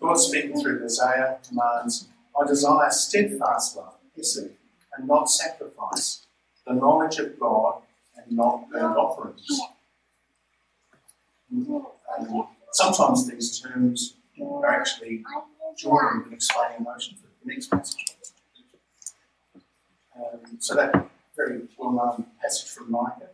God 0.00 0.14
speaking 0.14 0.60
through 0.60 0.84
Isaiah 0.84 1.38
commands, 1.48 2.08
I 2.38 2.46
desire 2.46 2.90
steadfast 2.90 3.76
love, 3.76 3.94
hesed, 4.16 4.50
and 4.96 5.08
not 5.08 5.30
sacrifice, 5.30 6.26
the 6.66 6.74
knowledge 6.74 7.18
of 7.18 7.38
God 7.38 7.82
and 8.16 8.36
not 8.36 8.70
burnt 8.70 8.96
offerings. 8.96 9.60
And 11.50 12.44
sometimes 12.72 13.28
these 13.28 13.60
terms 13.60 14.16
are 14.42 14.66
actually 14.66 15.22
joined 15.76 16.24
and 16.24 16.32
explaining 16.32 16.78
emotion 16.80 17.16
for 17.16 17.28
the 17.44 17.52
next 17.52 17.70
passage. 17.70 18.04
Um, 20.16 20.58
so 20.58 20.74
that 20.74 21.08
very 21.36 21.62
well-known 21.76 22.26
passage 22.40 22.70
from 22.70 22.90
Micah 22.90 23.30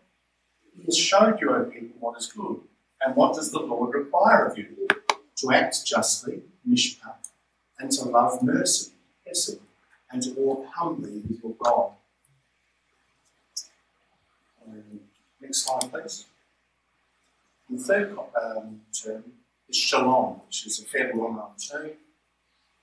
he 0.80 0.86
has 0.86 0.96
showed 0.96 1.40
you, 1.40 1.50
O 1.50 1.64
people, 1.64 1.96
what 2.00 2.18
is 2.18 2.26
good. 2.26 2.60
And 3.02 3.14
what 3.16 3.34
does 3.34 3.50
the 3.50 3.60
Lord 3.60 3.94
require 3.94 4.46
of 4.46 4.58
you? 4.58 4.88
To 5.36 5.52
act 5.52 5.86
justly, 5.86 6.42
mishpat, 6.68 7.28
and 7.78 7.90
to 7.92 8.04
love 8.04 8.42
mercy, 8.42 8.92
hesed, 9.26 9.58
and 10.10 10.22
to 10.22 10.30
walk 10.32 10.66
humbly 10.74 11.22
with 11.26 11.42
your 11.42 11.54
God. 11.58 11.92
Um, 14.66 15.00
next 15.40 15.64
slide, 15.64 15.90
please. 15.90 16.26
The 17.70 17.78
third 17.78 18.16
um, 18.40 18.82
term 18.92 19.24
is 19.68 19.76
shalom, 19.76 20.40
which 20.46 20.66
is 20.66 20.80
a 20.80 20.84
fairly 20.84 21.18
well-known 21.18 21.52
term. 21.70 21.90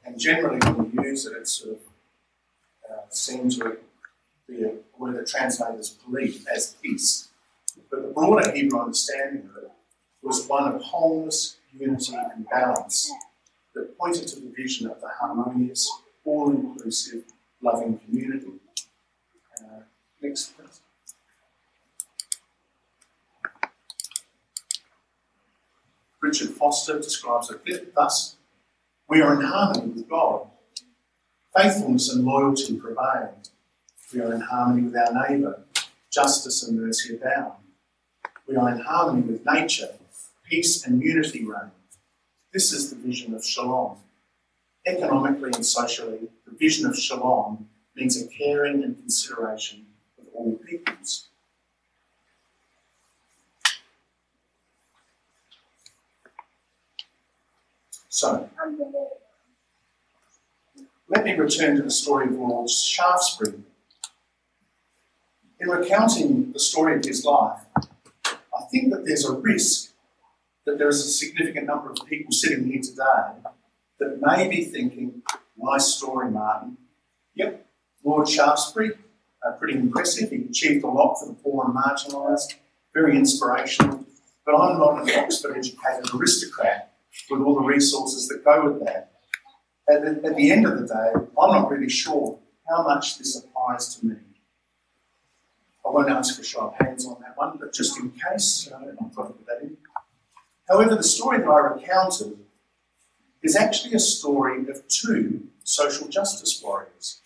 And 0.06 0.20
generally, 0.20 0.60
when 0.60 0.92
we 0.96 1.10
use 1.10 1.26
it, 1.26 1.34
it's 1.38 1.52
sort 1.52 1.76
of 1.76 1.82
uh, 2.90 3.02
seen 3.10 3.50
to 3.50 3.78
be 4.48 4.64
a 4.64 4.74
word 4.98 5.18
that 5.18 5.28
translators 5.28 5.90
believe 5.90 6.48
as 6.52 6.74
peace. 6.82 7.27
But 7.90 8.02
the 8.04 8.08
broader 8.10 8.52
Hebrew 8.52 8.80
understanding 8.80 9.50
of 9.50 9.64
it 9.64 9.72
was 10.22 10.48
one 10.48 10.74
of 10.74 10.82
wholeness, 10.82 11.58
unity, 11.74 12.16
and 12.16 12.48
balance 12.50 13.12
that 13.74 13.98
pointed 13.98 14.28
to 14.28 14.40
the 14.40 14.52
vision 14.56 14.90
of 14.90 15.00
the 15.00 15.08
harmonious, 15.08 15.90
all 16.26 16.50
inclusive, 16.50 17.24
loving 17.62 18.00
community. 18.00 18.54
Uh, 19.60 19.82
next, 20.22 20.58
please. 20.58 20.82
Richard 26.22 26.50
Foster 26.50 26.98
describes 26.98 27.52
it 27.66 27.96
thus 27.96 28.36
We 29.08 29.22
are 29.22 29.34
in 29.40 29.46
harmony 29.46 29.94
with 29.94 30.10
God. 30.10 30.48
Faithfulness 31.56 32.12
and 32.12 32.26
loyalty 32.26 32.76
prevail. 32.78 33.38
We 34.14 34.22
are 34.22 34.34
in 34.34 34.42
harmony 34.42 34.84
with 34.84 34.96
our 34.96 35.30
neighbour. 35.30 35.64
Justice 36.12 36.68
and 36.68 36.82
mercy 36.82 37.16
abound. 37.16 37.54
We 38.48 38.56
are 38.56 38.70
in 38.70 38.80
harmony 38.80 39.24
with 39.24 39.46
nature. 39.46 39.90
Peace 40.50 40.86
and 40.86 41.02
unity 41.02 41.44
reign. 41.44 41.72
This 42.54 42.72
is 42.72 42.90
the 42.90 42.96
vision 42.96 43.36
of 43.36 43.46
shalom. 43.46 43.98
Economically 44.86 45.52
and 45.54 45.66
socially, 45.66 46.30
the 46.46 46.56
vision 46.56 46.86
of 46.86 46.98
shalom 46.98 47.68
means 47.96 48.22
a 48.22 48.28
caring 48.28 48.84
and 48.84 48.98
consideration 48.98 49.86
of 50.18 50.28
all 50.34 50.56
peoples. 50.66 51.28
So, 58.08 58.50
let 61.10 61.26
me 61.26 61.34
return 61.34 61.76
to 61.76 61.84
the 61.84 61.92
story 61.92 62.28
of 62.28 62.32
Lord 62.32 62.70
Shaftesbury. 62.70 63.60
In 65.60 65.70
recounting 65.70 66.54
the 66.54 66.60
story 66.60 66.96
of 66.96 67.04
his 67.04 67.26
life, 67.26 67.60
think 68.70 68.92
that 68.94 69.06
there's 69.06 69.26
a 69.26 69.34
risk 69.34 69.92
that 70.66 70.78
there 70.78 70.90
is 70.90 71.06
a 71.06 71.10
significant 71.10 71.66
number 71.66 71.90
of 71.90 71.98
people 72.06 72.32
sitting 72.32 72.66
here 72.66 72.82
today 72.82 73.50
that 74.00 74.20
may 74.22 74.48
be 74.48 74.66
thinking, 74.66 75.22
nice 75.58 75.96
story, 75.96 76.30
Martin. 76.30 76.78
Yep, 77.36 77.66
Lord 78.04 78.28
Shaftesbury, 78.28 78.92
uh, 79.46 79.52
pretty 79.54 79.78
impressive. 79.78 80.30
He 80.30 80.44
achieved 80.44 80.84
a 80.84 80.88
lot 80.88 81.16
for 81.16 81.28
the 81.28 81.34
poor 81.34 81.66
and 81.66 81.76
marginalised, 81.76 82.56
very 82.94 83.16
inspirational. 83.16 84.06
But 84.46 84.56
I'm 84.56 84.78
not 84.78 85.04
an 85.04 85.20
Oxford 85.20 85.58
educated 85.58 86.14
aristocrat 86.14 86.94
with 87.30 87.42
all 87.42 87.56
the 87.56 87.62
resources 87.62 88.28
that 88.28 88.44
go 88.44 88.70
with 88.70 88.86
that. 88.86 89.12
At 89.90 90.02
the, 90.02 90.28
at 90.28 90.36
the 90.36 90.52
end 90.52 90.66
of 90.66 90.80
the 90.80 90.88
day, 90.88 91.12
I'm 91.16 91.52
not 91.52 91.70
really 91.70 91.90
sure 91.90 92.40
how 92.70 92.84
much 92.84 93.18
this 93.18 93.38
applies 93.38 93.96
to 93.96 94.06
me. 94.06 94.16
I 95.88 95.92
won't 95.92 96.10
ask 96.10 96.36
for 96.36 96.44
show 96.44 96.68
of 96.68 96.76
hands 96.76 97.06
on 97.06 97.18
that 97.22 97.38
one, 97.38 97.58
but 97.60 97.74
just 97.74 97.98
in 98.00 98.12
case, 98.12 98.70
put 99.16 99.46
that 99.46 99.62
in. 99.62 99.78
However, 100.68 100.96
the 100.96 101.04
story 101.04 101.38
that 101.38 101.48
I 101.48 101.60
recounted 101.60 102.38
is 103.42 103.56
actually 103.56 103.94
a 103.94 104.00
story 104.00 104.68
of 104.68 104.86
two 104.88 105.48
social 105.64 106.08
justice 106.08 106.62
warriors. 106.62 107.22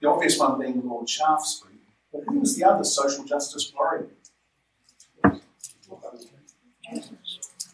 The 0.00 0.08
obvious 0.08 0.38
one 0.38 0.60
being 0.60 0.88
Lord 0.88 1.08
Shaftesbury, 1.08 1.74
but 2.12 2.22
who 2.28 2.38
was 2.38 2.56
the 2.56 2.64
other 2.64 2.84
social 2.84 3.24
justice 3.24 3.72
warrior? 3.74 4.06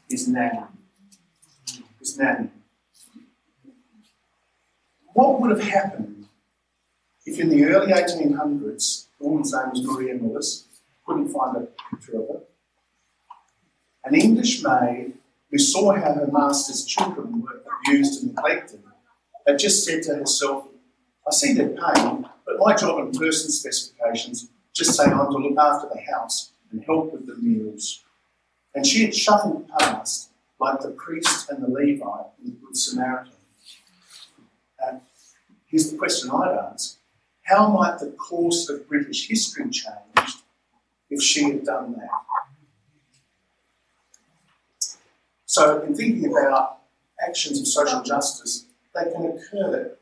His 0.08 0.28
nanny 0.28 0.60
his 2.06 2.18
nanny. 2.18 2.50
What 5.12 5.40
would 5.40 5.50
have 5.50 5.68
happened 5.68 6.26
if 7.24 7.40
in 7.40 7.48
the 7.48 7.64
early 7.64 7.92
1800s, 7.92 9.05
the 9.05 9.05
woman's 9.18 9.52
name 9.52 9.70
was 9.70 9.82
Maria 9.82 10.14
Mills, 10.14 10.66
couldn't 11.06 11.28
find 11.28 11.56
a 11.56 11.68
picture 11.90 12.20
of 12.20 12.28
her, 12.28 12.40
an 14.04 14.14
English 14.14 14.62
maid 14.62 15.14
who 15.50 15.58
saw 15.58 15.94
how 15.94 16.12
her 16.14 16.28
master's 16.32 16.84
children 16.84 17.42
were 17.42 17.62
abused 17.80 18.22
and 18.22 18.34
neglected 18.34 18.82
had 19.46 19.58
just 19.58 19.84
said 19.84 20.02
to 20.04 20.14
herself, 20.16 20.66
I 21.26 21.30
see 21.32 21.54
they're 21.54 21.74
but 21.74 22.58
my 22.58 22.74
job 22.74 22.98
and 22.98 23.16
person 23.16 23.50
specifications 23.50 24.48
just 24.74 24.96
say 24.96 25.04
I'm 25.04 25.30
to 25.30 25.38
look 25.38 25.58
after 25.58 25.88
the 25.92 26.00
house 26.12 26.50
and 26.70 26.84
help 26.84 27.12
with 27.12 27.26
the 27.26 27.36
meals. 27.36 28.02
And 28.74 28.86
she 28.86 29.04
had 29.04 29.14
shuffled 29.14 29.68
past 29.78 30.30
like 30.60 30.80
the 30.80 30.90
priest 30.90 31.48
and 31.48 31.62
the 31.62 31.68
Levite 31.68 32.26
in 32.42 32.50
the 32.50 32.56
Good 32.62 32.76
Samaritan. 32.76 33.32
And 34.86 35.00
here's 35.66 35.90
the 35.90 35.96
question 35.96 36.30
I'd 36.30 36.72
ask 36.72 36.95
How 37.46 37.68
might 37.68 37.98
the 37.98 38.10
course 38.12 38.68
of 38.68 38.88
British 38.88 39.28
history 39.28 39.70
change 39.70 40.36
if 41.10 41.22
she 41.22 41.44
had 41.44 41.64
done 41.64 41.92
that? 41.92 42.10
So, 45.46 45.80
in 45.82 45.94
thinking 45.94 46.30
about 46.30 46.78
actions 47.26 47.60
of 47.60 47.66
social 47.66 48.02
justice, 48.02 48.66
they 48.94 49.10
can 49.12 49.26
occur 49.26 49.96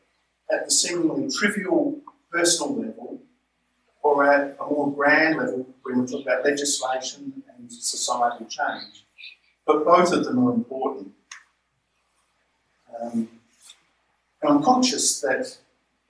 at 0.52 0.64
the 0.64 0.70
seemingly 0.70 1.30
trivial 1.30 2.00
personal 2.32 2.74
level 2.74 3.20
or 4.02 4.30
at 4.32 4.56
a 4.60 4.64
more 4.64 4.92
grand 4.92 5.38
level 5.38 5.66
when 5.82 6.00
we 6.00 6.06
talk 6.06 6.22
about 6.22 6.44
legislation 6.44 7.42
and 7.56 7.70
societal 7.70 8.46
change 8.46 9.04
but 9.66 9.84
both 9.84 10.12
of 10.12 10.24
them 10.24 10.46
are 10.46 10.52
important. 10.52 11.12
Um, 13.00 13.28
and 14.42 14.50
I'm 14.50 14.62
conscious 14.62 15.20
that 15.20 15.56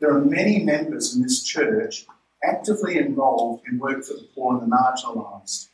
there 0.04 0.14
are 0.14 0.20
many 0.20 0.62
members 0.62 1.16
in 1.16 1.22
this 1.22 1.42
church 1.42 2.04
actively 2.42 2.98
involved 2.98 3.66
in 3.66 3.78
work 3.78 4.04
for 4.04 4.12
the 4.12 4.28
poor 4.34 4.52
and 4.52 4.60
the 4.60 4.76
marginalised. 4.76 5.68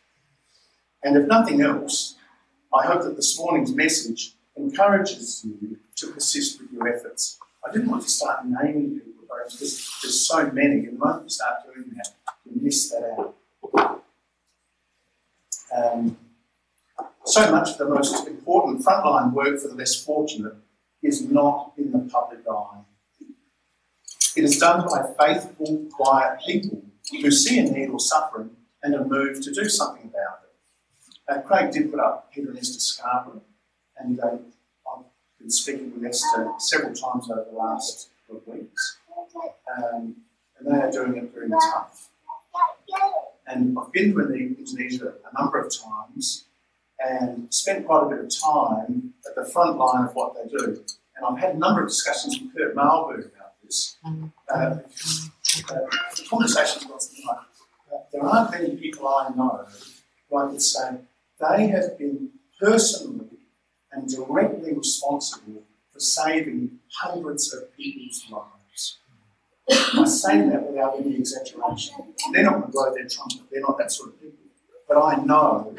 And 1.03 1.16
if 1.16 1.27
nothing 1.27 1.61
else, 1.62 2.14
I 2.73 2.87
hope 2.87 3.03
that 3.03 3.16
this 3.16 3.37
morning's 3.40 3.75
message 3.75 4.35
encourages 4.57 5.45
you 5.45 5.81
to 5.97 6.12
persist 6.12 6.61
with 6.61 6.71
your 6.71 6.87
efforts. 6.87 7.38
I 7.69 7.73
didn't 7.73 7.90
want 7.90 8.05
to 8.05 8.09
start 8.09 8.47
naming 8.47 9.01
people 9.01 9.25
because 9.27 9.99
there's 10.01 10.21
so 10.21 10.49
many, 10.53 10.87
and 10.87 10.95
the 10.95 11.05
moment 11.05 11.25
you 11.25 11.31
start 11.31 11.55
doing 11.66 11.90
that, 11.97 12.14
you 12.45 12.62
miss 12.62 12.88
that 12.90 13.35
out. 13.75 14.05
Um, 15.77 16.16
so 17.25 17.51
much 17.51 17.71
of 17.71 17.79
the 17.79 17.88
most 17.88 18.29
important 18.29 18.85
frontline 18.85 19.33
work 19.33 19.59
for 19.59 19.66
the 19.66 19.75
less 19.75 20.01
fortunate 20.01 20.55
is 21.03 21.21
not 21.21 21.73
in 21.77 21.90
the 21.90 21.99
public 21.99 22.47
eye. 22.49 22.85
It 24.37 24.45
is 24.45 24.59
done 24.59 24.87
by 24.87 25.03
faithful, 25.19 25.87
quiet 25.90 26.40
people 26.47 26.85
who 27.11 27.31
see 27.33 27.59
a 27.59 27.64
need 27.64 27.88
or 27.90 27.99
suffering 27.99 28.51
and 28.83 28.95
are 28.95 29.05
moved 29.05 29.43
to 29.43 29.53
do 29.53 29.69
something 29.69 30.05
about 30.05 30.40
it. 30.45 30.51
Uh, 31.29 31.40
Craig 31.43 31.73
did 31.73 31.90
put 31.90 31.99
up 32.01 32.33
Peter 32.33 32.51
and 32.51 32.59
Esther 32.59 32.79
Scarborough, 32.79 33.43
and 33.99 34.21
uh, 34.21 34.37
I've 34.88 35.05
been 35.38 35.51
speaking 35.51 35.93
with 35.93 36.05
Esther 36.05 36.53
several 36.59 36.95
times 36.95 37.31
over 37.31 37.47
the 37.51 37.57
last 37.57 38.11
couple 38.27 38.43
of 38.43 38.59
weeks, 38.59 38.99
um, 39.77 40.16
and 40.59 40.66
they 40.66 40.79
are 40.79 40.93
doing 40.93 41.16
it 41.16 41.35
very 41.35 41.51
tough. 41.51 42.11
And 43.47 43.77
I've 43.79 43.93
been 43.93 44.14
to 44.14 44.21
Indonesia 44.21 45.14
a 45.29 45.40
number 45.40 45.59
of 45.59 45.73
times, 45.75 46.47
and 47.01 47.53
spent 47.53 47.87
quite 47.87 48.05
a 48.05 48.09
bit 48.09 48.21
of 48.21 48.40
time 48.40 49.14
at 49.27 49.35
the 49.35 49.45
front 49.45 49.77
line 49.77 50.05
of 50.05 50.14
what 50.14 50.35
they 50.35 50.49
do. 50.49 50.85
And 51.16 51.27
I've 51.27 51.38
had 51.38 51.57
a 51.57 51.59
number 51.59 51.83
of 51.83 51.88
discussions 51.88 52.38
with 52.40 52.55
Kurt 52.55 52.77
Malberg 52.77 53.31
this. 53.71 53.97
Mm. 54.05 54.33
Uh, 54.53 54.79
the 56.17 56.27
conversation's 56.29 56.85
uh, 57.29 57.35
there 58.13 58.25
aren't 58.25 58.51
many 58.51 58.77
people 58.77 59.07
I 59.09 59.31
know 59.35 59.67
who 60.29 60.37
I 60.37 60.51
could 60.51 60.63
say 60.63 60.97
they 61.41 61.69
have 61.69 61.99
been 61.99 62.31
personally 62.61 63.39
and 63.93 64.09
directly 64.09 64.75
responsible 64.75 65.63
for 65.93 66.01
saving 66.01 66.79
hundreds 67.01 67.53
of 67.55 67.75
people's 67.77 68.25
lives. 68.31 68.99
I 69.71 70.05
say 70.05 70.49
that 70.49 70.67
without 70.69 70.99
any 70.99 71.17
exaggeration. 71.17 72.15
They're 72.33 72.45
not 72.45 72.53
going 72.53 72.65
to 72.65 72.69
blow 72.69 72.95
their 72.95 73.09
trumpet, 73.09 73.43
they're 73.51 73.61
not 73.61 73.79
that 73.79 73.93
sort 73.93 74.11
of 74.11 74.21
people. 74.21 74.39
But 74.89 75.01
I 75.01 75.17
know 75.17 75.75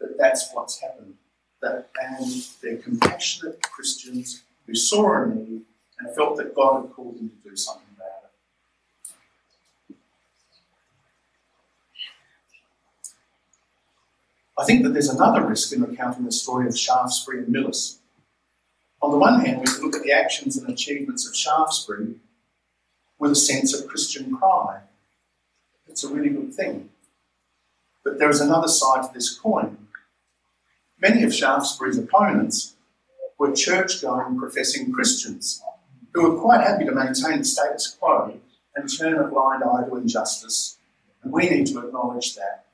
that 0.00 0.18
that's 0.18 0.50
what's 0.52 0.80
happened. 0.80 1.14
That, 1.60 1.88
and 2.00 2.46
they're 2.62 2.76
compassionate 2.76 3.60
Christians 3.62 4.42
who 4.66 4.74
saw 4.76 5.24
a 5.24 5.26
need 5.26 5.62
and 6.00 6.14
felt 6.14 6.36
that 6.36 6.54
God 6.54 6.82
had 6.82 6.92
called 6.92 7.18
them 7.18 7.30
to 7.30 7.50
do 7.50 7.56
something 7.56 7.86
about 7.96 8.30
it. 9.90 9.96
I 14.58 14.64
think 14.64 14.82
that 14.82 14.90
there's 14.90 15.08
another 15.08 15.44
risk 15.44 15.72
in 15.72 15.82
recounting 15.82 16.24
the 16.24 16.32
story 16.32 16.66
of 16.66 16.78
Shaftesbury 16.78 17.38
and 17.38 17.54
Millis. 17.54 17.98
On 19.00 19.10
the 19.10 19.18
one 19.18 19.40
hand, 19.40 19.60
we 19.60 19.66
can 19.66 19.82
look 19.82 19.94
at 19.94 20.02
the 20.02 20.12
actions 20.12 20.56
and 20.56 20.68
achievements 20.68 21.26
of 21.28 21.36
Shaftesbury 21.36 22.16
with 23.18 23.32
a 23.32 23.36
sense 23.36 23.74
of 23.74 23.88
Christian 23.88 24.36
pride. 24.36 24.82
It's 25.88 26.04
a 26.04 26.12
really 26.12 26.30
good 26.30 26.52
thing. 26.52 26.90
But 28.04 28.18
there 28.18 28.30
is 28.30 28.40
another 28.40 28.68
side 28.68 29.04
to 29.04 29.10
this 29.12 29.36
coin. 29.36 29.88
Many 31.00 31.22
of 31.22 31.34
Shaftesbury's 31.34 31.98
opponents 31.98 32.74
were 33.38 33.52
church 33.52 34.02
going 34.02 34.38
professing 34.38 34.92
Christians 34.92 35.62
who 36.12 36.30
were 36.30 36.40
quite 36.40 36.60
happy 36.60 36.84
to 36.84 36.92
maintain 36.92 37.38
the 37.38 37.44
status 37.44 37.96
quo 37.98 38.38
and 38.74 38.88
turn 38.98 39.18
a 39.18 39.28
blind 39.28 39.62
eye 39.64 39.84
to 39.88 39.96
injustice. 39.96 40.78
And 41.22 41.32
we 41.32 41.48
need 41.48 41.66
to 41.68 41.78
acknowledge 41.80 42.34
that. 42.36 42.64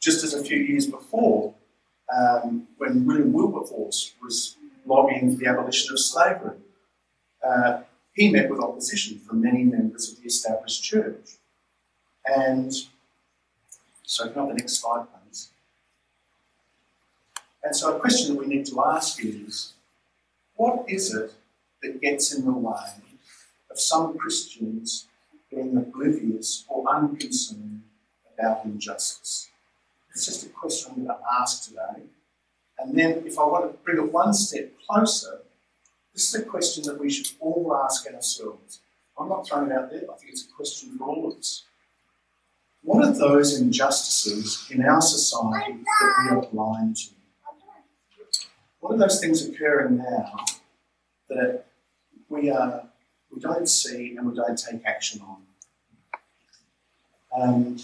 Just 0.00 0.22
as 0.22 0.34
a 0.34 0.44
few 0.44 0.58
years 0.58 0.86
before, 0.86 1.54
um, 2.14 2.68
when 2.76 3.06
William 3.06 3.32
Wilberforce 3.32 4.12
was 4.22 4.56
lobbying 4.84 5.32
for 5.32 5.38
the 5.38 5.46
abolition 5.46 5.92
of 5.92 5.98
slavery, 5.98 6.56
uh, 7.46 7.80
he 8.12 8.30
met 8.30 8.50
with 8.50 8.60
opposition 8.60 9.18
from 9.18 9.42
many 9.42 9.64
members 9.64 10.10
of 10.10 10.20
the 10.20 10.26
established 10.26 10.82
church. 10.84 11.38
And 12.26 12.72
so, 14.02 14.28
can 14.28 14.42
I 14.42 14.48
the 14.48 14.54
next 14.54 14.80
slide, 14.80 15.06
please? 15.12 15.48
And 17.62 17.74
so, 17.74 17.96
a 17.96 18.00
question 18.00 18.34
that 18.34 18.40
we 18.40 18.46
need 18.46 18.66
to 18.66 18.84
ask 18.84 19.22
is 19.24 19.72
what 20.54 20.84
is 20.88 21.14
it 21.14 21.32
that 21.84 22.00
gets 22.00 22.34
in 22.34 22.44
the 22.44 22.52
way 22.52 22.88
of 23.70 23.78
some 23.78 24.16
Christians 24.16 25.06
being 25.50 25.76
oblivious 25.76 26.64
or 26.68 26.88
unconcerned 26.88 27.82
about 28.34 28.64
injustice? 28.64 29.50
It's 30.10 30.26
just 30.26 30.46
a 30.46 30.48
question 30.48 30.92
I'm 30.96 31.04
going 31.04 31.18
to 31.18 31.24
ask 31.40 31.68
today. 31.68 32.04
And 32.78 32.98
then, 32.98 33.22
if 33.26 33.38
I 33.38 33.44
want 33.44 33.70
to 33.70 33.78
bring 33.84 33.98
it 33.98 34.12
one 34.12 34.32
step 34.32 34.72
closer, 34.86 35.42
this 36.12 36.34
is 36.34 36.40
a 36.40 36.44
question 36.44 36.84
that 36.84 36.98
we 36.98 37.10
should 37.10 37.36
all 37.40 37.80
ask 37.84 38.06
ourselves. 38.06 38.80
I'm 39.18 39.28
not 39.28 39.46
throwing 39.46 39.70
it 39.70 39.76
out 39.76 39.90
there, 39.90 40.02
I 40.12 40.16
think 40.16 40.32
it's 40.32 40.44
a 40.44 40.52
question 40.56 40.96
for 40.98 41.04
all 41.04 41.30
of 41.30 41.38
us. 41.38 41.64
What 42.82 43.04
are 43.04 43.12
those 43.12 43.60
injustices 43.60 44.66
in 44.70 44.84
our 44.84 45.00
society 45.00 45.78
that 46.00 46.14
we 46.22 46.36
are 46.36 46.42
blind 46.42 46.96
to? 46.96 47.10
What 48.80 48.94
are 48.94 48.98
those 48.98 49.20
things 49.20 49.48
occurring 49.48 49.98
now 49.98 50.44
that 51.30 51.64
we, 52.28 52.50
are, 52.50 52.84
we 53.30 53.40
don't 53.40 53.68
see 53.68 54.16
and 54.16 54.28
we 54.30 54.34
don't 54.34 54.58
take 54.58 54.84
action 54.84 55.22
on? 55.22 55.42
Um, 57.36 57.76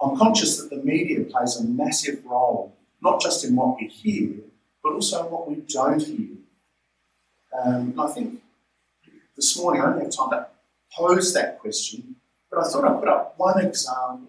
I'm 0.00 0.16
conscious 0.16 0.58
that 0.58 0.70
the 0.70 0.82
media 0.82 1.24
plays 1.24 1.56
a 1.56 1.64
massive 1.64 2.24
role, 2.24 2.76
not 3.02 3.20
just 3.20 3.44
in 3.44 3.56
what 3.56 3.76
we 3.80 3.88
hear, 3.88 4.34
but 4.82 4.92
also 4.92 5.26
what 5.28 5.48
we 5.48 5.56
don't 5.56 6.02
hear. 6.02 6.36
Um, 7.58 7.98
I 7.98 8.08
think 8.08 8.42
this 9.34 9.58
morning 9.58 9.82
I 9.82 9.86
don't 9.86 10.00
have 10.00 10.10
time 10.10 10.30
to 10.30 10.46
pose 10.94 11.32
that 11.34 11.58
question, 11.58 12.16
but 12.50 12.64
I 12.64 12.68
thought 12.68 12.84
I'd 12.84 13.00
put 13.00 13.08
up 13.08 13.34
one 13.36 13.64
example. 13.64 14.28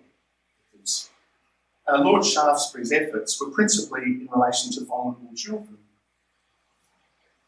Uh, 1.87 2.01
Lord 2.01 2.25
Shaftesbury's 2.25 2.91
efforts 2.91 3.39
were 3.39 3.49
principally 3.49 4.03
in 4.03 4.27
relation 4.33 4.71
to 4.73 4.83
vulnerable 4.83 5.33
children. 5.35 5.77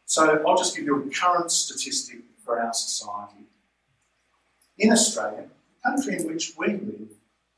So 0.10 0.42
I'll 0.48 0.58
just 0.58 0.76
give 0.76 0.86
you 0.86 1.04
a 1.04 1.10
current 1.12 1.52
statistic 1.52 2.22
for 2.44 2.60
our 2.60 2.74
society. 2.74 3.46
In 4.80 4.92
Australia, 4.92 5.46
the 5.84 5.92
country 5.92 6.18
in 6.18 6.26
which 6.26 6.54
we 6.58 6.70
live, 6.70 7.12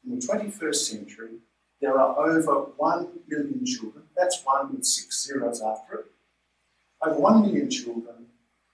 in 0.06 0.20
the 0.20 0.28
21st 0.28 0.76
century, 0.76 1.36
there 1.80 1.98
are 1.98 2.20
over 2.20 2.56
1 2.76 3.10
million 3.30 3.66
children, 3.66 4.04
that's 4.18 4.44
one 4.44 4.74
with 4.74 4.86
six 4.86 5.26
zeros 5.26 5.62
after 5.62 6.00
it, 6.00 6.06
over 7.02 7.18
1 7.22 7.42
million 7.44 7.70
children 7.70 8.26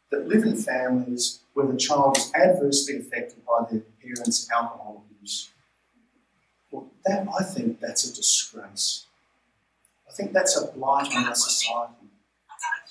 that 0.10 0.28
live 0.28 0.44
in 0.44 0.56
families 0.56 1.42
where 1.54 1.68
the 1.68 1.78
child 1.78 2.18
is 2.18 2.34
adversely 2.34 2.98
affected 2.98 3.46
by 3.46 3.64
their 3.70 3.84
parents' 4.02 4.50
alcohol 4.50 5.04
use. 5.22 5.52
Well, 6.72 6.88
that, 7.06 7.28
I 7.40 7.44
think 7.44 7.80
that's 7.80 8.10
a 8.10 8.16
disgrace. 8.16 9.06
I 10.10 10.14
think 10.14 10.34
that's 10.34 10.58
a 10.60 10.66
blight 10.66 11.16
on 11.16 11.26
our 11.26 11.36
society. 11.36 11.94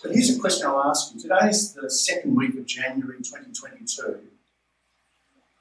But 0.02 0.12
here's 0.12 0.36
a 0.36 0.38
question 0.38 0.66
I'll 0.66 0.84
ask 0.84 1.14
you. 1.14 1.20
Today 1.20 1.48
is 1.48 1.72
the 1.72 1.90
second 1.90 2.34
week 2.34 2.54
of 2.56 2.66
January 2.66 3.18
2022. 3.18 4.20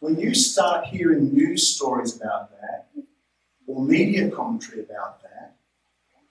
When 0.01 0.19
you 0.19 0.35
start 0.35 0.87
hearing 0.87 1.33
news 1.33 1.67
stories 1.73 2.15
about 2.15 2.51
that, 2.51 2.87
or 3.65 3.83
media 3.83 4.29
commentary 4.29 4.81
about 4.81 5.23
that, 5.23 5.55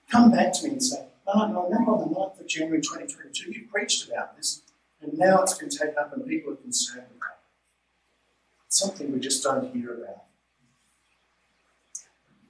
come 0.09 0.31
back 0.31 0.53
to 0.53 0.65
me 0.65 0.71
and 0.73 0.83
say, 0.83 1.07
oh, 1.27 1.47
no, 1.47 1.63
I 1.63 1.69
remember 1.69 1.91
on 1.91 2.09
the 2.09 2.15
9th 2.15 2.39
of 2.39 2.47
January 2.47 2.81
2022, 2.81 3.51
you 3.51 3.67
preached 3.71 4.07
about 4.07 4.37
this, 4.37 4.61
and 5.01 5.17
now 5.17 5.41
it's 5.41 5.57
been 5.57 5.69
taken 5.69 5.95
up 5.99 6.13
and 6.13 6.25
people 6.25 6.53
are 6.53 6.57
concerned 6.57 7.07
about 7.17 7.31
it. 7.31 8.67
It's 8.67 8.79
something 8.79 9.11
we 9.11 9.19
just 9.19 9.43
don't 9.43 9.75
hear 9.75 9.95
about. 9.95 10.23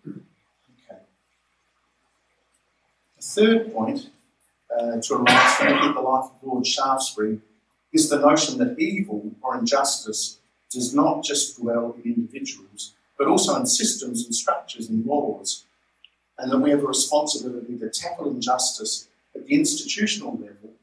Okay. 0.08 1.02
The 3.18 3.22
third 3.22 3.74
point 3.74 4.10
uh, 4.78 5.00
to 5.02 5.16
arise 5.16 5.62
at 5.62 5.94
the 5.94 6.02
life 6.02 6.26
of 6.26 6.38
Lord 6.44 6.66
Shaftesbury 6.68 7.40
is 7.94 8.10
the 8.10 8.20
notion 8.20 8.58
that 8.60 8.78
evil 8.80 9.32
or 9.42 9.58
injustice 9.58 10.40
does 10.72 10.94
not 10.94 11.24
just 11.24 11.58
dwell 11.60 11.96
in 12.04 12.14
individuals, 12.14 12.94
but 13.18 13.28
also 13.28 13.56
in 13.56 13.66
systems 13.66 14.26
and 14.26 14.36
structures 14.36 14.90
and 14.90 15.06
laws, 15.06 15.66
and 16.38 16.52
that 16.52 16.58
we 16.58 16.72
have 16.72 16.84
a 16.84 16.88
responsibility 16.88 17.78
to 17.78 17.90
tackle 17.90 18.30
injustice 18.30 19.08
at 19.34 19.46
the 19.46 19.54
institutional 19.54 20.34
level 20.34 20.74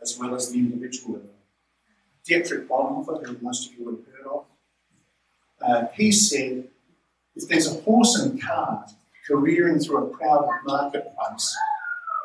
as 0.00 0.18
well 0.18 0.34
as 0.34 0.50
the 0.50 0.58
individual 0.58 1.14
level. 1.14 1.30
Dietrich 2.24 2.68
Bonhoeffer, 2.68 3.24
who 3.24 3.36
most 3.40 3.68
of 3.70 3.78
you 3.78 3.84
would 3.84 3.96
have 3.96 4.14
heard 4.14 4.26
of, 4.26 4.44
uh, 5.60 5.86
he 5.94 6.12
said, 6.12 6.68
if 7.34 7.48
there's 7.48 7.66
a 7.66 7.80
horse 7.82 8.16
and 8.18 8.40
cart 8.40 8.90
careering 9.26 9.78
through 9.78 10.06
a 10.06 10.10
crowded 10.10 10.50
marketplace, 10.64 11.56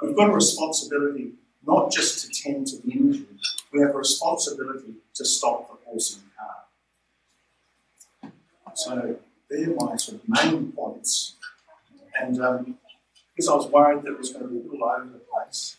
we've 0.03 0.15
got 0.15 0.29
a 0.29 0.33
responsibility 0.33 1.31
not 1.65 1.91
just 1.91 2.25
to 2.25 2.43
tend 2.43 2.67
to 2.67 2.77
the 2.77 2.91
injured, 2.91 3.25
we 3.71 3.79
have 3.79 3.91
a 3.91 3.97
responsibility 3.97 4.95
to 5.15 5.25
stop 5.25 5.69
the 5.69 5.77
horse 5.89 6.15
and 6.15 6.23
cart. 6.37 8.33
So 8.75 9.15
they're 9.49 9.73
my 9.75 9.95
sort 9.95 10.21
of 10.21 10.27
main 10.27 10.71
points. 10.73 11.35
And 12.19 12.41
um, 12.41 12.77
because 13.33 13.47
I 13.49 13.55
was 13.55 13.67
worried 13.67 14.03
that 14.03 14.11
it 14.11 14.17
was 14.17 14.31
going 14.31 14.43
to 14.45 14.51
be 14.51 14.59
a 14.59 14.63
little 14.71 14.83
over 14.87 15.05
the 15.05 15.19
place, 15.19 15.77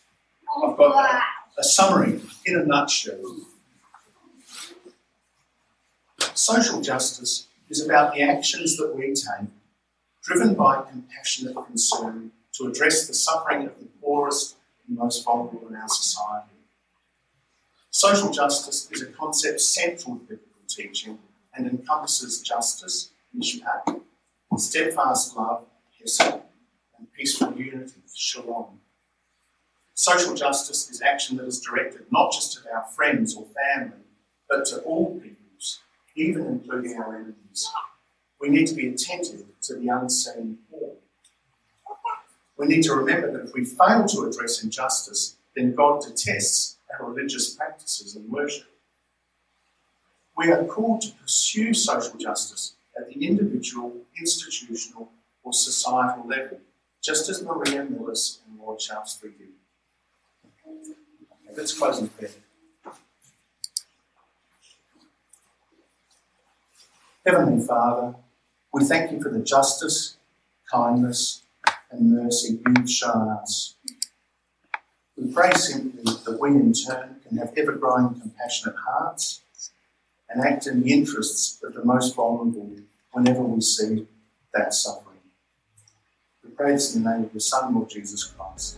I've 0.63 0.77
got 0.77 0.95
a, 0.95 1.21
a 1.59 1.63
summary 1.63 2.21
in 2.45 2.55
a 2.57 2.65
nutshell. 2.65 3.37
Social 6.33 6.81
justice 6.81 7.47
is 7.69 7.85
about 7.85 8.13
the 8.13 8.21
actions 8.21 8.77
that 8.77 8.95
we 8.95 9.13
take, 9.13 9.49
driven 10.23 10.53
by 10.53 10.83
compassionate 10.89 11.55
concern 11.65 12.31
to 12.53 12.67
address 12.67 13.07
the 13.07 13.13
suffering 13.13 13.67
of 13.67 13.79
the 13.79 13.87
poorest 14.05 14.57
and 14.87 14.97
most 14.97 15.25
vulnerable 15.25 15.67
in 15.67 15.75
our 15.75 15.89
society. 15.89 16.51
Social 17.89 18.29
justice 18.29 18.87
is 18.91 19.01
a 19.01 19.07
concept 19.07 19.59
central 19.61 20.17
to 20.17 20.21
biblical 20.21 20.61
teaching 20.67 21.17
and 21.55 21.67
encompasses 21.67 22.41
justice, 22.41 23.11
mishpat, 23.37 24.01
steadfast 24.57 25.35
love, 25.35 25.63
hesed, 25.99 26.21
and 26.97 27.11
peaceful 27.13 27.53
unity, 27.57 28.01
shalom. 28.13 28.79
Social 29.93 30.35
justice 30.35 30.89
is 30.89 31.01
action 31.01 31.37
that 31.37 31.47
is 31.47 31.61
directed 31.61 32.01
not 32.11 32.31
just 32.31 32.59
at 32.59 32.71
our 32.71 32.83
friends 32.83 33.35
or 33.35 33.45
family, 33.45 34.03
but 34.49 34.65
to 34.65 34.79
all 34.81 35.17
peoples, 35.19 35.79
even 36.15 36.45
including 36.45 36.97
our 36.97 37.15
enemies. 37.15 37.71
We 38.41 38.49
need 38.49 38.67
to 38.67 38.75
be 38.75 38.89
attentive 38.89 39.45
to 39.63 39.75
the 39.75 39.87
unseen. 39.87 40.59
We 42.57 42.67
need 42.67 42.83
to 42.83 42.93
remember 42.93 43.31
that 43.31 43.45
if 43.47 43.53
we 43.53 43.65
fail 43.65 44.05
to 44.07 44.21
address 44.23 44.63
injustice, 44.63 45.35
then 45.55 45.75
God 45.75 46.03
detests 46.03 46.77
our 46.91 47.09
religious 47.09 47.53
practices 47.53 48.15
and 48.15 48.29
worship. 48.31 48.67
We 50.37 50.51
are 50.51 50.63
called 50.63 51.01
to 51.01 51.11
pursue 51.13 51.73
social 51.73 52.17
justice 52.17 52.73
at 52.97 53.07
the 53.07 53.25
individual, 53.25 53.93
institutional, 54.19 55.09
or 55.43 55.53
societal 55.53 56.27
level, 56.27 56.59
just 57.03 57.29
as 57.29 57.41
Maria 57.43 57.85
Millis 57.85 58.39
and 58.47 58.59
Lord 58.59 58.81
Shaftesbury 58.81 59.33
did. 59.37 59.49
Let's 61.55 61.77
close 61.77 61.99
in 61.99 62.09
prayer. 62.09 62.31
Heavenly 67.25 67.65
Father, 67.65 68.15
we 68.73 68.83
thank 68.83 69.11
you 69.11 69.21
for 69.21 69.29
the 69.29 69.39
justice, 69.39 70.17
kindness, 70.71 71.41
and 71.91 72.11
mercy 72.11 72.59
you've 72.65 72.89
shown 72.89 73.29
us. 73.29 73.75
We 75.17 75.31
pray 75.31 75.51
simply 75.53 76.03
that 76.03 76.37
we 76.39 76.49
in 76.49 76.73
turn 76.73 77.21
can 77.27 77.37
have 77.37 77.53
ever 77.57 77.73
growing 77.73 78.19
compassionate 78.19 78.75
hearts 78.87 79.41
and 80.29 80.43
act 80.43 80.67
in 80.67 80.81
the 80.81 80.91
interests 80.91 81.61
of 81.63 81.73
the 81.73 81.85
most 81.85 82.15
vulnerable 82.15 82.69
whenever 83.11 83.41
we 83.41 83.61
see 83.61 84.07
that 84.53 84.73
suffering. 84.73 85.19
We 86.43 86.51
pray 86.51 86.73
this 86.73 86.95
in 86.95 87.03
the 87.03 87.11
name 87.11 87.23
of 87.25 87.33
your 87.33 87.39
Son, 87.39 87.73
Lord 87.73 87.89
Jesus 87.89 88.23
Christ. 88.23 88.77